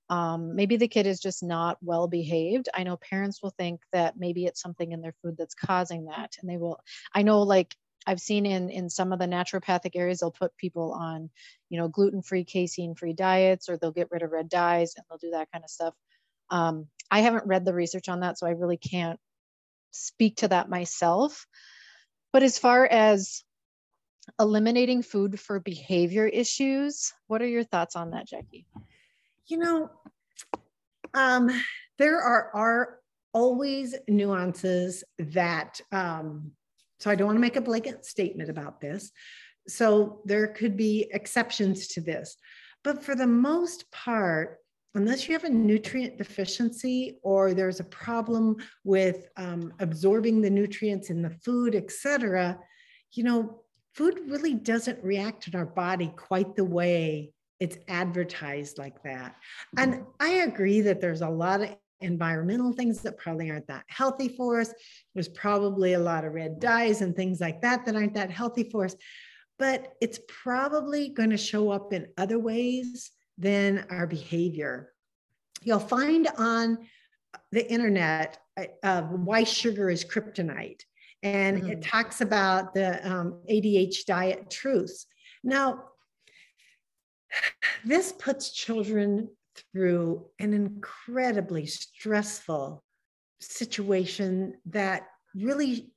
um, 0.09 0.55
maybe 0.55 0.77
the 0.77 0.87
kid 0.87 1.07
is 1.07 1.19
just 1.19 1.43
not 1.43 1.77
well 1.81 2.07
behaved. 2.07 2.69
I 2.73 2.83
know 2.83 2.97
parents 2.97 3.41
will 3.41 3.53
think 3.57 3.81
that 3.91 4.17
maybe 4.17 4.45
it's 4.45 4.61
something 4.61 4.91
in 4.91 5.01
their 5.01 5.15
food 5.21 5.35
that's 5.37 5.55
causing 5.55 6.05
that. 6.05 6.35
And 6.39 6.49
they 6.49 6.57
will, 6.57 6.79
I 7.13 7.23
know 7.23 7.41
like 7.41 7.75
I've 8.07 8.21
seen 8.21 8.45
in 8.45 8.69
in 8.69 8.89
some 8.89 9.11
of 9.11 9.19
the 9.19 9.25
naturopathic 9.25 9.95
areas, 9.95 10.19
they'll 10.19 10.31
put 10.31 10.55
people 10.57 10.93
on, 10.93 11.29
you 11.69 11.79
know, 11.79 11.87
gluten-free, 11.87 12.45
casein-free 12.45 13.13
diets, 13.13 13.69
or 13.69 13.77
they'll 13.77 13.91
get 13.91 14.11
rid 14.11 14.21
of 14.21 14.31
red 14.31 14.49
dyes 14.49 14.93
and 14.95 15.05
they'll 15.09 15.17
do 15.17 15.31
that 15.31 15.51
kind 15.51 15.63
of 15.63 15.69
stuff. 15.69 15.93
Um, 16.49 16.87
I 17.09 17.21
haven't 17.21 17.47
read 17.47 17.65
the 17.65 17.73
research 17.73 18.09
on 18.09 18.19
that, 18.19 18.37
so 18.37 18.47
I 18.47 18.51
really 18.51 18.77
can't 18.77 19.19
speak 19.91 20.37
to 20.37 20.47
that 20.49 20.69
myself. 20.69 21.47
But 22.31 22.43
as 22.43 22.59
far 22.59 22.85
as 22.85 23.43
eliminating 24.39 25.01
food 25.01 25.39
for 25.39 25.59
behavior 25.59 26.27
issues, 26.27 27.13
what 27.27 27.41
are 27.41 27.47
your 27.47 27.63
thoughts 27.63 27.95
on 27.95 28.11
that, 28.11 28.27
Jacque? 28.27 28.65
You 29.47 29.57
know, 29.57 29.89
um, 31.13 31.49
there 31.97 32.19
are, 32.19 32.51
are 32.53 32.99
always 33.33 33.95
nuances 34.07 35.03
that, 35.19 35.79
um, 35.91 36.51
so 37.05 37.11
I 37.11 37.15
don't 37.15 37.27
want 37.27 37.35
to 37.35 37.41
make 37.41 37.55
a 37.55 37.61
blanket 37.61 38.03
statement 38.03 38.49
about 38.49 38.81
this. 38.81 39.11
So 39.67 40.21
there 40.25 40.47
could 40.47 40.75
be 40.75 41.07
exceptions 41.11 41.87
to 41.89 42.01
this. 42.01 42.35
But 42.83 43.03
for 43.03 43.13
the 43.13 43.27
most 43.27 43.91
part, 43.91 44.57
unless 44.95 45.27
you 45.27 45.33
have 45.33 45.43
a 45.43 45.49
nutrient 45.49 46.17
deficiency 46.17 47.19
or 47.21 47.53
there's 47.53 47.79
a 47.79 47.83
problem 47.83 48.55
with 48.83 49.27
um, 49.37 49.71
absorbing 49.77 50.41
the 50.41 50.49
nutrients 50.49 51.11
in 51.11 51.21
the 51.21 51.29
food, 51.29 51.75
et 51.75 51.91
cetera, 51.91 52.57
you 53.11 53.23
know, 53.23 53.61
food 53.93 54.21
really 54.27 54.55
doesn't 54.55 55.03
react 55.03 55.47
in 55.47 55.55
our 55.55 55.67
body 55.67 56.11
quite 56.17 56.55
the 56.55 56.65
way 56.65 57.31
it's 57.59 57.77
advertised 57.87 58.79
like 58.79 59.03
that. 59.03 59.35
And 59.77 59.93
mm-hmm. 59.93 60.09
I 60.19 60.29
agree 60.49 60.81
that 60.81 61.01
there's 61.01 61.21
a 61.21 61.29
lot 61.29 61.61
of 61.61 61.69
environmental 62.01 62.73
things 62.73 63.01
that 63.01 63.17
probably 63.17 63.49
aren't 63.49 63.67
that 63.67 63.85
healthy 63.87 64.27
for 64.29 64.59
us. 64.59 64.73
There's 65.13 65.29
probably 65.29 65.93
a 65.93 65.99
lot 65.99 66.25
of 66.25 66.33
red 66.33 66.59
dyes 66.59 67.01
and 67.01 67.15
things 67.15 67.39
like 67.39 67.61
that 67.61 67.85
that 67.85 67.95
aren't 67.95 68.13
that 68.15 68.31
healthy 68.31 68.69
for 68.69 68.85
us. 68.85 68.95
But 69.57 69.93
it's 70.01 70.19
probably 70.27 71.09
going 71.09 71.29
to 71.29 71.37
show 71.37 71.71
up 71.71 71.93
in 71.93 72.07
other 72.17 72.39
ways 72.39 73.11
than 73.37 73.85
our 73.89 74.07
behavior. 74.07 74.93
You'll 75.63 75.79
find 75.79 76.27
on 76.37 76.79
the 77.51 77.69
internet 77.71 78.37
uh, 78.83 79.01
why 79.03 79.43
sugar 79.43 79.89
is 79.89 80.05
kryptonite, 80.05 80.81
and 81.23 81.57
mm-hmm. 81.57 81.71
it 81.71 81.81
talks 81.81 82.21
about 82.21 82.73
the 82.73 83.05
um, 83.09 83.41
ADH 83.49 84.05
diet 84.05 84.49
truths. 84.49 85.07
Now, 85.43 85.85
this 87.85 88.11
puts 88.11 88.51
children 88.51 89.29
through 89.71 90.25
an 90.39 90.53
incredibly 90.53 91.65
stressful 91.65 92.83
situation 93.39 94.55
that 94.67 95.07
really 95.35 95.91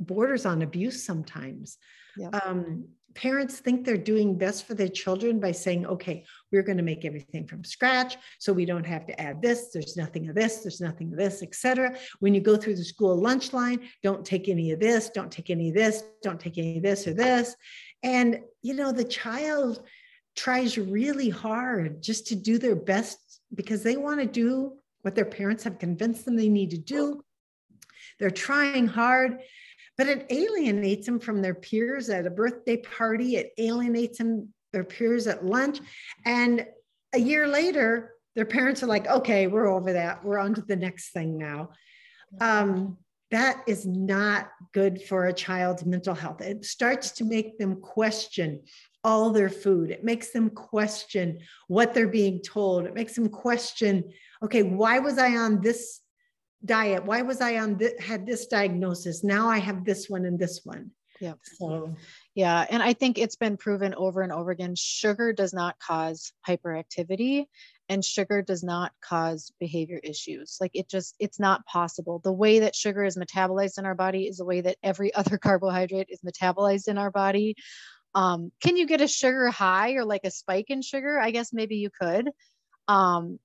borders 0.00 0.46
on 0.46 0.62
abuse 0.62 1.04
sometimes. 1.04 1.78
Yeah. 2.16 2.28
Um, 2.28 2.88
parents 3.14 3.58
think 3.58 3.84
they're 3.84 3.96
doing 3.96 4.36
best 4.36 4.66
for 4.66 4.74
their 4.74 4.88
children 4.88 5.38
by 5.38 5.52
saying, 5.52 5.86
okay, 5.86 6.24
we're 6.52 6.62
going 6.62 6.76
to 6.76 6.82
make 6.82 7.04
everything 7.04 7.46
from 7.46 7.64
scratch. 7.64 8.16
So 8.38 8.52
we 8.52 8.64
don't 8.64 8.86
have 8.86 9.06
to 9.06 9.20
add 9.20 9.40
this. 9.40 9.70
There's 9.72 9.96
nothing 9.96 10.28
of 10.28 10.34
this. 10.34 10.58
There's 10.58 10.80
nothing 10.80 11.12
of 11.12 11.18
this, 11.18 11.42
etc. 11.42 11.96
When 12.20 12.34
you 12.34 12.40
go 12.40 12.56
through 12.56 12.76
the 12.76 12.84
school 12.84 13.16
lunch 13.16 13.52
line, 13.52 13.88
don't 14.02 14.24
take 14.24 14.48
any 14.48 14.72
of 14.72 14.80
this. 14.80 15.10
Don't 15.10 15.30
take 15.30 15.50
any 15.50 15.68
of 15.68 15.74
this. 15.74 16.02
Don't 16.22 16.40
take 16.40 16.58
any 16.58 16.76
of 16.76 16.82
this 16.82 17.06
or 17.06 17.14
this. 17.14 17.54
And, 18.02 18.40
you 18.62 18.74
know, 18.74 18.92
the 18.92 19.04
child 19.04 19.82
tries 20.36 20.76
really 20.78 21.28
hard 21.28 22.02
just 22.02 22.26
to 22.28 22.34
do 22.34 22.58
their 22.58 22.76
best 22.76 23.40
because 23.54 23.82
they 23.82 23.96
want 23.96 24.20
to 24.20 24.26
do 24.26 24.72
what 25.02 25.14
their 25.14 25.24
parents 25.24 25.64
have 25.64 25.78
convinced 25.78 26.24
them 26.24 26.36
they 26.36 26.48
need 26.48 26.70
to 26.70 26.78
do. 26.78 27.22
They're 28.18 28.30
trying 28.30 28.86
hard, 28.86 29.40
but 29.96 30.08
it 30.08 30.26
alienates 30.30 31.06
them 31.06 31.20
from 31.20 31.42
their 31.42 31.54
peers 31.54 32.08
at 32.08 32.26
a 32.26 32.30
birthday 32.30 32.78
party. 32.78 33.36
It 33.36 33.52
alienates 33.58 34.18
them 34.18 34.52
their 34.72 34.84
peers 34.84 35.26
at 35.26 35.44
lunch. 35.44 35.80
And 36.24 36.66
a 37.12 37.18
year 37.18 37.46
later, 37.46 38.12
their 38.34 38.44
parents 38.44 38.82
are 38.82 38.88
like, 38.88 39.06
okay, 39.06 39.46
we're 39.46 39.68
over 39.68 39.92
that. 39.92 40.24
We're 40.24 40.38
on 40.38 40.54
to 40.54 40.62
the 40.62 40.76
next 40.76 41.12
thing 41.12 41.38
now. 41.38 41.70
Um, 42.40 42.98
that 43.30 43.62
is 43.66 43.86
not 43.86 44.50
good 44.72 45.02
for 45.02 45.26
a 45.26 45.32
child's 45.32 45.84
mental 45.84 46.14
health. 46.14 46.40
It 46.40 46.64
starts 46.64 47.12
to 47.12 47.24
make 47.24 47.58
them 47.58 47.80
question 47.80 48.62
all 49.02 49.30
their 49.30 49.50
food. 49.50 49.90
It 49.90 50.04
makes 50.04 50.30
them 50.30 50.50
question 50.50 51.40
what 51.68 51.94
they're 51.94 52.08
being 52.08 52.40
told. 52.40 52.86
It 52.86 52.94
makes 52.94 53.14
them 53.14 53.28
question, 53.28 54.12
okay, 54.42 54.62
why 54.62 54.98
was 54.98 55.18
I 55.18 55.36
on 55.36 55.60
this 55.60 56.00
diet? 56.64 57.04
Why 57.04 57.22
was 57.22 57.40
I 57.40 57.58
on 57.58 57.76
this, 57.76 58.00
had 58.00 58.26
this 58.26 58.46
diagnosis? 58.46 59.22
Now 59.22 59.48
I 59.48 59.58
have 59.58 59.84
this 59.84 60.08
one 60.08 60.24
and 60.24 60.38
this 60.38 60.60
one. 60.64 60.90
Yeah. 61.20 61.34
So 61.44 61.94
yeah, 62.34 62.66
and 62.68 62.82
I 62.82 62.92
think 62.92 63.18
it's 63.18 63.36
been 63.36 63.56
proven 63.56 63.94
over 63.94 64.22
and 64.22 64.32
over 64.32 64.50
again 64.50 64.74
sugar 64.74 65.32
does 65.32 65.54
not 65.54 65.78
cause 65.78 66.32
hyperactivity 66.46 67.46
and 67.94 68.04
sugar 68.04 68.42
does 68.42 68.64
not 68.64 68.92
cause 69.00 69.52
behavior 69.60 70.00
issues. 70.02 70.58
Like 70.60 70.72
it 70.74 70.90
just 70.90 71.14
it's 71.20 71.38
not 71.38 71.64
possible. 71.64 72.20
The 72.22 72.32
way 72.32 72.58
that 72.58 72.74
sugar 72.74 73.04
is 73.04 73.16
metabolized 73.16 73.78
in 73.78 73.86
our 73.86 73.94
body 73.94 74.24
is 74.24 74.38
the 74.38 74.44
way 74.44 74.60
that 74.60 74.76
every 74.82 75.14
other 75.20 75.38
carbohydrate 75.38 76.08
is 76.10 76.20
metabolized 76.20 76.88
in 76.88 76.98
our 76.98 77.12
body. 77.12 77.54
Um, 78.14 78.50
can 78.60 78.76
you 78.76 78.86
get 78.86 79.00
a 79.00 79.08
sugar 79.08 79.48
high 79.50 79.92
or 79.92 80.04
like 80.04 80.22
a 80.24 80.30
spike 80.30 80.66
in 80.68 80.82
sugar? 80.82 81.18
I 81.18 81.30
guess 81.30 81.52
maybe 81.52 81.76
you 81.76 81.88
could. 81.88 82.30
Um, 82.88 83.38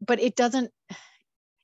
but 0.00 0.20
it 0.20 0.36
doesn't 0.36 0.70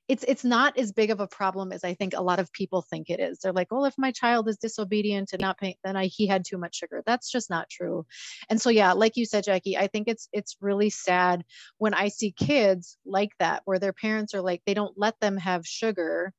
it's 0.09 0.25
it's 0.27 0.43
not 0.43 0.75
as 0.77 0.91
big 0.91 1.11
of 1.11 1.19
a 1.19 1.27
problem 1.27 1.71
as 1.71 1.83
I 1.83 1.93
think 1.93 2.15
a 2.15 2.21
lot 2.21 2.39
of 2.39 2.51
people 2.51 2.81
think 2.81 3.11
it 3.11 3.19
is. 3.19 3.37
They're 3.39 3.53
like, 3.53 3.71
well, 3.71 3.85
if 3.85 3.93
my 3.95 4.11
child 4.11 4.49
is 4.49 4.57
disobedient 4.57 5.29
and 5.33 5.41
not 5.41 5.59
paying, 5.59 5.75
then 5.83 5.95
I 5.95 6.07
he 6.07 6.25
had 6.25 6.43
too 6.43 6.57
much 6.57 6.75
sugar. 6.77 7.03
That's 7.05 7.31
just 7.31 7.49
not 7.49 7.69
true. 7.69 8.07
And 8.49 8.59
so 8.59 8.71
yeah, 8.71 8.93
like 8.93 9.17
you 9.17 9.25
said, 9.25 9.43
Jacque, 9.43 9.77
I 9.77 9.85
think 9.87 10.07
it's 10.07 10.27
it's 10.33 10.57
really 10.61 10.89
sad 10.89 11.43
when 11.77 11.93
I 11.93 12.07
see 12.07 12.31
kids 12.31 12.97
like 13.05 13.31
that, 13.37 13.61
where 13.65 13.77
their 13.77 13.93
parents 13.93 14.33
are 14.33 14.41
like, 14.41 14.63
they 14.65 14.73
don't 14.73 14.97
let 14.97 15.13
them 15.21 15.37
have 15.37 15.65
sugar 15.67 16.33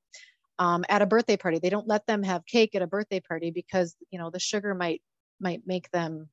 um, 0.58 0.84
at 0.88 1.02
a 1.02 1.06
birthday 1.06 1.36
party. 1.36 1.60
They 1.60 1.70
don't 1.70 1.88
let 1.88 2.06
them 2.06 2.24
have 2.24 2.44
cake 2.46 2.74
at 2.74 2.82
a 2.82 2.88
birthday 2.88 3.20
party 3.20 3.52
because 3.52 3.94
you 4.10 4.18
know 4.18 4.30
the 4.30 4.40
sugar 4.40 4.74
might 4.74 5.00
might 5.40 5.62
make 5.64 5.90
them 5.92 6.28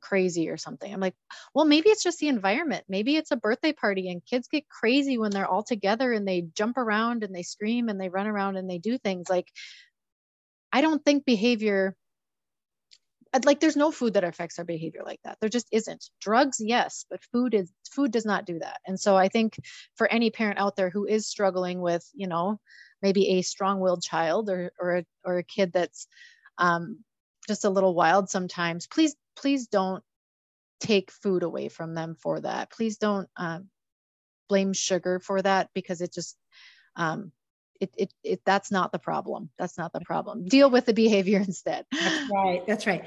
crazy 0.00 0.48
or 0.48 0.56
something. 0.56 0.92
I'm 0.92 1.00
like, 1.00 1.14
well, 1.54 1.64
maybe 1.64 1.88
it's 1.88 2.02
just 2.02 2.18
the 2.18 2.28
environment. 2.28 2.84
Maybe 2.88 3.16
it's 3.16 3.30
a 3.30 3.36
birthday 3.36 3.72
party 3.72 4.10
and 4.10 4.24
kids 4.24 4.48
get 4.48 4.68
crazy 4.68 5.18
when 5.18 5.30
they're 5.30 5.46
all 5.46 5.62
together 5.62 6.12
and 6.12 6.26
they 6.26 6.46
jump 6.54 6.76
around 6.76 7.22
and 7.22 7.34
they 7.34 7.42
scream 7.42 7.88
and 7.88 8.00
they 8.00 8.08
run 8.08 8.26
around 8.26 8.56
and 8.56 8.68
they 8.68 8.78
do 8.78 8.98
things 8.98 9.28
like 9.28 9.48
I 10.72 10.80
don't 10.80 11.04
think 11.04 11.24
behavior 11.24 11.96
like 13.44 13.60
there's 13.60 13.76
no 13.76 13.90
food 13.90 14.14
that 14.14 14.24
affects 14.24 14.58
our 14.58 14.64
behavior 14.64 15.02
like 15.04 15.20
that. 15.22 15.36
There 15.40 15.50
just 15.50 15.68
isn't. 15.70 16.06
Drugs, 16.20 16.56
yes, 16.60 17.04
but 17.10 17.22
food 17.30 17.52
is 17.52 17.70
food 17.90 18.10
does 18.10 18.24
not 18.24 18.46
do 18.46 18.58
that. 18.60 18.80
And 18.86 18.98
so 18.98 19.16
I 19.16 19.28
think 19.28 19.56
for 19.96 20.06
any 20.08 20.30
parent 20.30 20.58
out 20.58 20.76
there 20.76 20.88
who 20.88 21.06
is 21.06 21.26
struggling 21.26 21.80
with, 21.80 22.08
you 22.14 22.26
know, 22.26 22.58
maybe 23.02 23.28
a 23.38 23.42
strong-willed 23.42 24.02
child 24.02 24.48
or 24.48 24.72
or 24.80 24.96
a, 24.98 25.04
or 25.24 25.38
a 25.38 25.44
kid 25.44 25.72
that's 25.72 26.06
um, 26.58 27.04
just 27.46 27.64
a 27.64 27.70
little 27.70 27.94
wild 27.94 28.28
sometimes 28.28 28.86
please 28.86 29.16
please 29.38 29.68
don't 29.68 30.02
take 30.80 31.10
food 31.10 31.42
away 31.42 31.68
from 31.68 31.94
them 31.94 32.14
for 32.14 32.40
that. 32.40 32.70
Please 32.70 32.98
don't 32.98 33.28
um, 33.36 33.68
blame 34.48 34.72
sugar 34.72 35.20
for 35.20 35.40
that 35.42 35.70
because 35.74 36.00
it 36.00 36.12
just 36.12 36.36
um, 36.96 37.32
it, 37.80 37.90
it, 37.96 38.12
it 38.24 38.40
that's 38.44 38.72
not 38.72 38.90
the 38.90 38.98
problem. 38.98 39.50
That's 39.58 39.78
not 39.78 39.92
the 39.92 40.00
problem. 40.00 40.44
Deal 40.44 40.70
with 40.70 40.86
the 40.86 40.94
behavior 40.94 41.38
instead. 41.46 41.86
That's 42.00 42.18
right. 42.30 42.60
That's 42.66 42.86
right. 42.86 43.04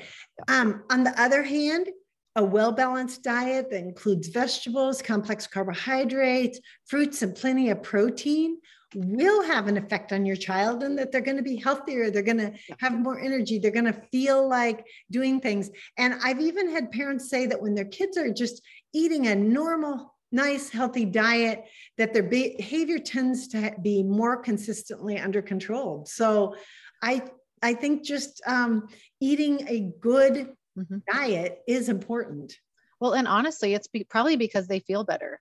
Um, 0.47 0.83
on 0.89 1.03
the 1.03 1.21
other 1.21 1.43
hand 1.43 1.87
a 2.35 2.43
well 2.43 2.71
balanced 2.71 3.23
diet 3.23 3.69
that 3.69 3.83
includes 3.83 4.29
vegetables, 4.29 5.01
complex 5.01 5.47
carbohydrates, 5.47 6.59
fruits, 6.85 7.21
and 7.21 7.35
plenty 7.35 7.69
of 7.69 7.83
protein 7.83 8.57
will 8.93 9.41
have 9.43 9.67
an 9.67 9.77
effect 9.77 10.11
on 10.11 10.25
your 10.25 10.35
child 10.35 10.83
and 10.83 10.97
that 10.97 11.11
they're 11.11 11.21
going 11.21 11.37
to 11.37 11.43
be 11.43 11.55
healthier 11.55 12.11
they're 12.11 12.21
going 12.21 12.37
to 12.37 12.51
have 12.79 12.99
more 12.99 13.19
energy 13.19 13.57
they're 13.57 13.71
going 13.71 13.85
to 13.85 14.01
feel 14.11 14.47
like 14.47 14.85
doing 15.09 15.39
things. 15.39 15.69
And 15.97 16.15
i've 16.23 16.41
even 16.41 16.69
had 16.69 16.91
parents 16.91 17.29
say 17.29 17.45
that 17.45 17.61
when 17.61 17.75
their 17.75 17.85
kids 17.85 18.17
are 18.17 18.31
just 18.31 18.61
eating 18.93 19.27
a 19.27 19.35
normal 19.35 20.15
nice 20.31 20.69
healthy 20.69 21.05
diet 21.05 21.65
that 21.97 22.13
their 22.13 22.23
behavior 22.23 22.99
tends 22.99 23.49
to 23.49 23.73
be 23.81 24.01
more 24.01 24.37
consistently 24.37 25.19
under 25.19 25.41
control. 25.41 26.05
So 26.05 26.55
i 27.01 27.23
i 27.61 27.73
think 27.73 28.03
just 28.03 28.41
um, 28.45 28.87
eating 29.19 29.67
a 29.67 29.91
good 30.01 30.49
mm-hmm. 30.77 30.97
diet 31.11 31.61
is 31.67 31.89
important 31.89 32.53
well 32.99 33.13
and 33.13 33.27
honestly 33.27 33.73
it's 33.73 33.87
be- 33.87 34.03
probably 34.03 34.35
because 34.35 34.67
they 34.67 34.79
feel 34.79 35.03
better 35.03 35.39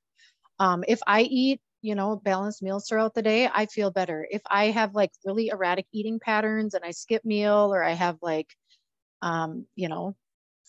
um, 0.58 0.84
if 0.86 1.00
i 1.06 1.22
eat 1.22 1.60
you 1.82 1.94
know, 1.94 2.16
balanced 2.16 2.62
meals 2.62 2.86
throughout 2.86 3.14
the 3.14 3.22
day, 3.22 3.48
I 3.52 3.66
feel 3.66 3.90
better. 3.90 4.26
If 4.30 4.42
I 4.46 4.66
have 4.66 4.94
like 4.94 5.12
really 5.24 5.48
erratic 5.48 5.86
eating 5.92 6.20
patterns 6.20 6.74
and 6.74 6.84
I 6.84 6.90
skip 6.90 7.24
meal 7.24 7.72
or 7.72 7.82
I 7.82 7.92
have 7.92 8.18
like, 8.20 8.48
um, 9.22 9.66
you 9.76 9.88
know, 9.88 10.16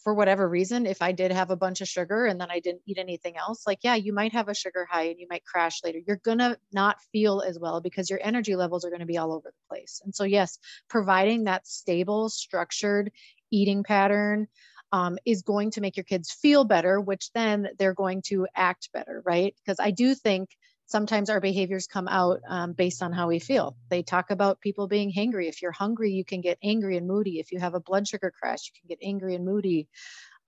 for 0.03 0.13
whatever 0.15 0.47
reason, 0.49 0.87
if 0.87 1.01
I 1.01 1.11
did 1.11 1.31
have 1.31 1.51
a 1.51 1.55
bunch 1.55 1.81
of 1.81 1.87
sugar 1.87 2.25
and 2.25 2.41
then 2.41 2.49
I 2.49 2.59
didn't 2.59 2.81
eat 2.87 2.97
anything 2.97 3.37
else, 3.37 3.67
like, 3.67 3.79
yeah, 3.83 3.93
you 3.93 4.13
might 4.13 4.31
have 4.31 4.47
a 4.47 4.55
sugar 4.55 4.87
high 4.89 5.09
and 5.09 5.19
you 5.19 5.27
might 5.29 5.45
crash 5.45 5.83
later. 5.83 5.99
You're 6.07 6.21
going 6.23 6.39
to 6.39 6.57
not 6.71 6.97
feel 7.11 7.41
as 7.41 7.59
well 7.59 7.81
because 7.81 8.09
your 8.09 8.19
energy 8.23 8.55
levels 8.55 8.83
are 8.83 8.89
going 8.89 9.01
to 9.01 9.05
be 9.05 9.19
all 9.19 9.31
over 9.31 9.49
the 9.49 9.69
place. 9.69 10.01
And 10.03 10.15
so, 10.15 10.23
yes, 10.23 10.57
providing 10.89 11.43
that 11.43 11.67
stable, 11.67 12.29
structured 12.29 13.11
eating 13.51 13.83
pattern 13.83 14.47
um, 14.91 15.17
is 15.25 15.41
going 15.41 15.71
to 15.71 15.81
make 15.81 15.97
your 15.97 16.03
kids 16.03 16.31
feel 16.31 16.65
better, 16.65 16.99
which 16.99 17.31
then 17.33 17.69
they're 17.77 17.93
going 17.93 18.21
to 18.23 18.47
act 18.55 18.89
better, 18.93 19.21
right? 19.25 19.55
Because 19.63 19.79
I 19.79 19.91
do 19.91 20.15
think 20.15 20.49
sometimes 20.85 21.29
our 21.29 21.39
behaviors 21.39 21.87
come 21.87 22.09
out 22.09 22.41
um, 22.47 22.73
based 22.73 23.01
on 23.01 23.13
how 23.13 23.27
we 23.27 23.39
feel. 23.39 23.77
They 23.89 24.03
talk 24.03 24.29
about 24.29 24.59
people 24.59 24.87
being 24.87 25.11
hangry. 25.11 25.47
If 25.47 25.61
you're 25.61 25.71
hungry, 25.71 26.11
you 26.11 26.25
can 26.25 26.41
get 26.41 26.57
angry 26.61 26.97
and 26.97 27.07
moody. 27.07 27.39
If 27.39 27.51
you 27.51 27.59
have 27.59 27.73
a 27.73 27.79
blood 27.79 28.07
sugar 28.07 28.31
crash, 28.37 28.67
you 28.67 28.79
can 28.79 28.89
get 28.89 29.05
angry 29.05 29.35
and 29.35 29.45
moody. 29.45 29.87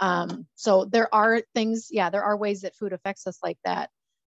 Um, 0.01 0.47
so 0.55 0.83
there 0.85 1.13
are 1.15 1.41
things, 1.55 1.87
yeah, 1.91 2.09
there 2.09 2.23
are 2.23 2.35
ways 2.35 2.61
that 2.61 2.75
food 2.75 2.91
affects 2.91 3.25
us 3.25 3.39
like 3.41 3.57
that. 3.63 3.89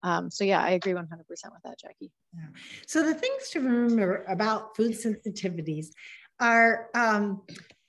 Um, 0.05 0.31
so 0.31 0.45
yeah, 0.45 0.63
I 0.63 0.71
agree 0.71 0.93
100% 0.93 1.01
with 1.01 1.63
that, 1.65 1.81
Jacque. 1.81 1.97
Yeah. 2.01 2.41
So 2.87 3.03
the 3.03 3.15
things 3.15 3.49
to 3.51 3.61
remember 3.61 4.25
about 4.29 4.77
food 4.77 4.93
sensitivities 4.93 5.87
are 6.39 6.89
um, 6.95 7.43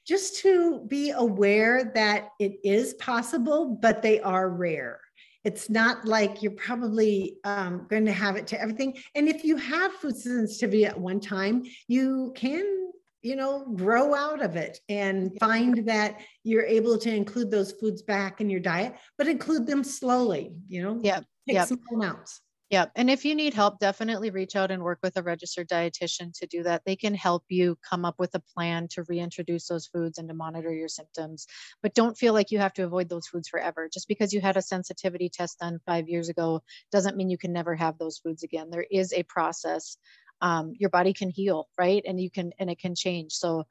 just 0.08 0.38
to 0.38 0.80
be 0.88 1.12
aware 1.12 1.91
that 1.93 2.30
it 2.39 2.60
is 2.63 2.93
possible, 2.96 3.78
but 3.82 4.02
they 4.02 4.22
are 4.22 4.50
rare. 4.50 5.02
It's 5.43 5.70
not 5.70 6.06
like 6.06 6.41
you're 6.41 6.52
probably 6.54 7.38
um, 7.43 7.88
going 7.89 8.06
to 8.06 8.12
have 8.12 8.36
it 8.36 8.48
to 8.48 8.62
everything. 8.62 8.98
And 9.15 9.28
if 9.28 9.43
you 9.43 9.58
have 9.58 9.91
food 9.93 10.15
sensitivity 10.15 10.86
at 10.86 11.00
one 11.00 11.20
time, 11.20 11.63
you 11.88 12.34
can, 12.36 12.91
you 13.22 13.36
know, 13.36 13.65
grow 13.76 14.15
out 14.15 14.41
of 14.41 14.56
it 14.56 14.80
and 14.89 15.32
find 15.39 15.86
that 15.88 16.20
you're 16.43 16.65
able 16.65 16.98
to 16.98 17.13
include 17.13 17.52
those 17.52 17.74
foods 17.74 18.02
back 18.02 18.41
in 18.41 18.50
your 18.50 18.60
diet, 18.60 18.96
but 19.17 19.28
include 19.28 19.67
them 19.67 19.84
slowly, 19.84 20.54
you 20.67 20.84
know, 20.84 21.00
yeah, 21.04 21.20
take 21.48 21.56
yep. 21.56 21.67
small 21.67 21.80
amounts. 21.93 22.41
Yeah. 22.69 22.88
And 22.97 23.10
if 23.10 23.23
you 23.23 23.34
need 23.34 23.53
help, 23.53 23.80
definitely 23.80 24.30
reach 24.30 24.58
out 24.58 24.71
and 24.71 24.84
work 24.84 24.99
with 25.01 25.15
a 25.15 25.23
registered 25.23 25.69
dietitian 25.69 26.38
to 26.38 26.47
do 26.47 26.63
that. 26.63 26.84
They 26.86 26.97
can 26.97 27.13
help 27.13 27.45
you 27.47 27.77
come 27.89 28.03
up 28.03 28.15
with 28.19 28.36
a 28.36 28.41
plan 28.41 28.89
to 28.89 29.03
reintroduce 29.08 29.67
those 29.67 29.88
foods 29.88 30.17
and 30.17 30.27
to 30.27 30.34
monitor 30.36 30.73
your 30.73 30.89
symptoms. 30.89 31.47
But 31.82 31.93
don't 31.93 32.17
feel 32.17 32.34
like 32.34 32.51
you 32.51 32.60
have 32.60 32.73
to 32.73 32.84
avoid 32.84 33.08
those 33.08 33.27
foods 33.27 33.47
forever. 33.47 33.89
Just 33.91 34.10
because 34.10 34.34
you 34.34 34.41
had 34.41 34.58
a 34.58 34.62
sensitivity 34.62 35.30
test 35.30 35.60
done 35.60 35.80
five 35.86 36.10
years 36.10 36.27
ago 36.27 36.62
doesn't 36.91 37.15
mean 37.15 37.30
you 37.30 37.38
can 37.38 37.53
never 37.53 37.73
have 37.73 37.97
those 37.97 38.17
foods 38.17 38.43
again. 38.43 38.69
There 38.69 38.86
is 38.91 39.13
a 39.13 39.23
process. 39.23 39.95
Um, 40.41 40.73
your 40.77 40.89
body 40.89 41.13
can 41.13 41.30
heal, 41.30 41.69
right? 41.77 42.03
And 42.06 42.19
you 42.19 42.30
can, 42.30 42.51
and 42.60 42.69
it 42.69 42.80
can 42.80 42.95
change. 42.95 43.32
So 43.32 43.63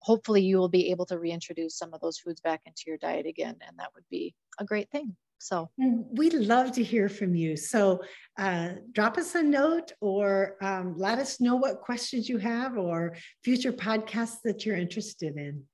hopefully 0.00 0.42
you 0.42 0.58
will 0.58 0.68
be 0.68 0.90
able 0.90 1.06
to 1.06 1.18
reintroduce 1.18 1.78
some 1.78 1.94
of 1.94 2.02
those 2.02 2.18
foods 2.18 2.42
back 2.42 2.60
into 2.66 2.82
your 2.86 2.98
diet 2.98 3.24
again. 3.24 3.56
And 3.66 3.78
that 3.78 3.94
would 3.94 4.04
be 4.10 4.34
a 4.58 4.64
great 4.64 4.90
thing. 4.90 5.16
So 5.42 5.70
we'd 5.76 6.34
love 6.34 6.70
to 6.72 6.84
hear 6.84 7.08
from 7.08 7.34
you. 7.34 7.56
So 7.56 8.00
uh, 8.38 8.74
drop 8.92 9.18
us 9.18 9.34
a 9.34 9.42
note 9.42 9.90
or 10.00 10.56
um, 10.62 10.94
let 10.96 11.18
us 11.18 11.40
know 11.40 11.56
what 11.56 11.80
questions 11.80 12.28
you 12.28 12.38
have 12.38 12.78
or 12.78 13.16
future 13.42 13.72
podcasts 13.72 14.38
that 14.44 14.64
you're 14.64 14.76
interested 14.76 15.36
in. 15.36 15.64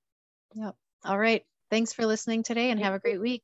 Yep. 0.55 0.75
All 1.05 1.19
right. 1.19 1.43
Thanks 1.69 1.93
for 1.93 2.07
listening 2.07 2.41
today 2.41 2.71
and 2.71 2.79
have 2.79 2.95
a 2.95 2.99
great 2.99 3.21
week. 3.21 3.43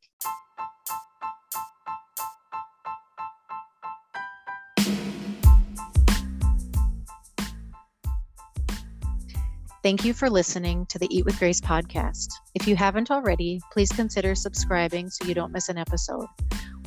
Thank 9.85 10.03
you 10.03 10.15
for 10.15 10.31
listening 10.31 10.87
to 10.87 10.97
the 10.97 11.07
Eat 11.15 11.25
with 11.25 11.37
Grace 11.37 11.61
podcast. 11.61 12.29
If 12.55 12.67
you 12.67 12.75
haven't 12.75 13.11
already, 13.11 13.61
please 13.71 13.91
consider 13.91 14.33
subscribing 14.33 15.11
so 15.11 15.27
you 15.27 15.35
don't 15.35 15.51
miss 15.51 15.69
an 15.69 15.77
episode. 15.77 16.25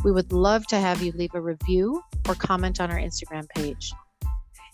We 0.02 0.10
would 0.10 0.32
love 0.32 0.66
to 0.66 0.80
have 0.80 1.00
you 1.00 1.12
leave 1.12 1.32
a 1.34 1.40
review 1.40 2.02
or 2.28 2.34
comment 2.34 2.80
on 2.80 2.90
our 2.90 2.98
Instagram 2.98 3.48
page. 3.50 3.92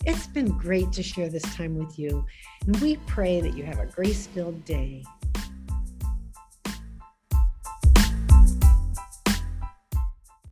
It's 0.07 0.25
been 0.25 0.57
great 0.57 0.91
to 0.93 1.03
share 1.03 1.29
this 1.29 1.43
time 1.55 1.77
with 1.77 1.99
you, 1.99 2.25
and 2.65 2.75
we 2.77 2.95
pray 3.05 3.41
that 3.41 3.55
you 3.55 3.63
have 3.63 3.77
a 3.77 3.85
grace 3.85 4.25
filled 4.25 4.65
day. 4.65 5.03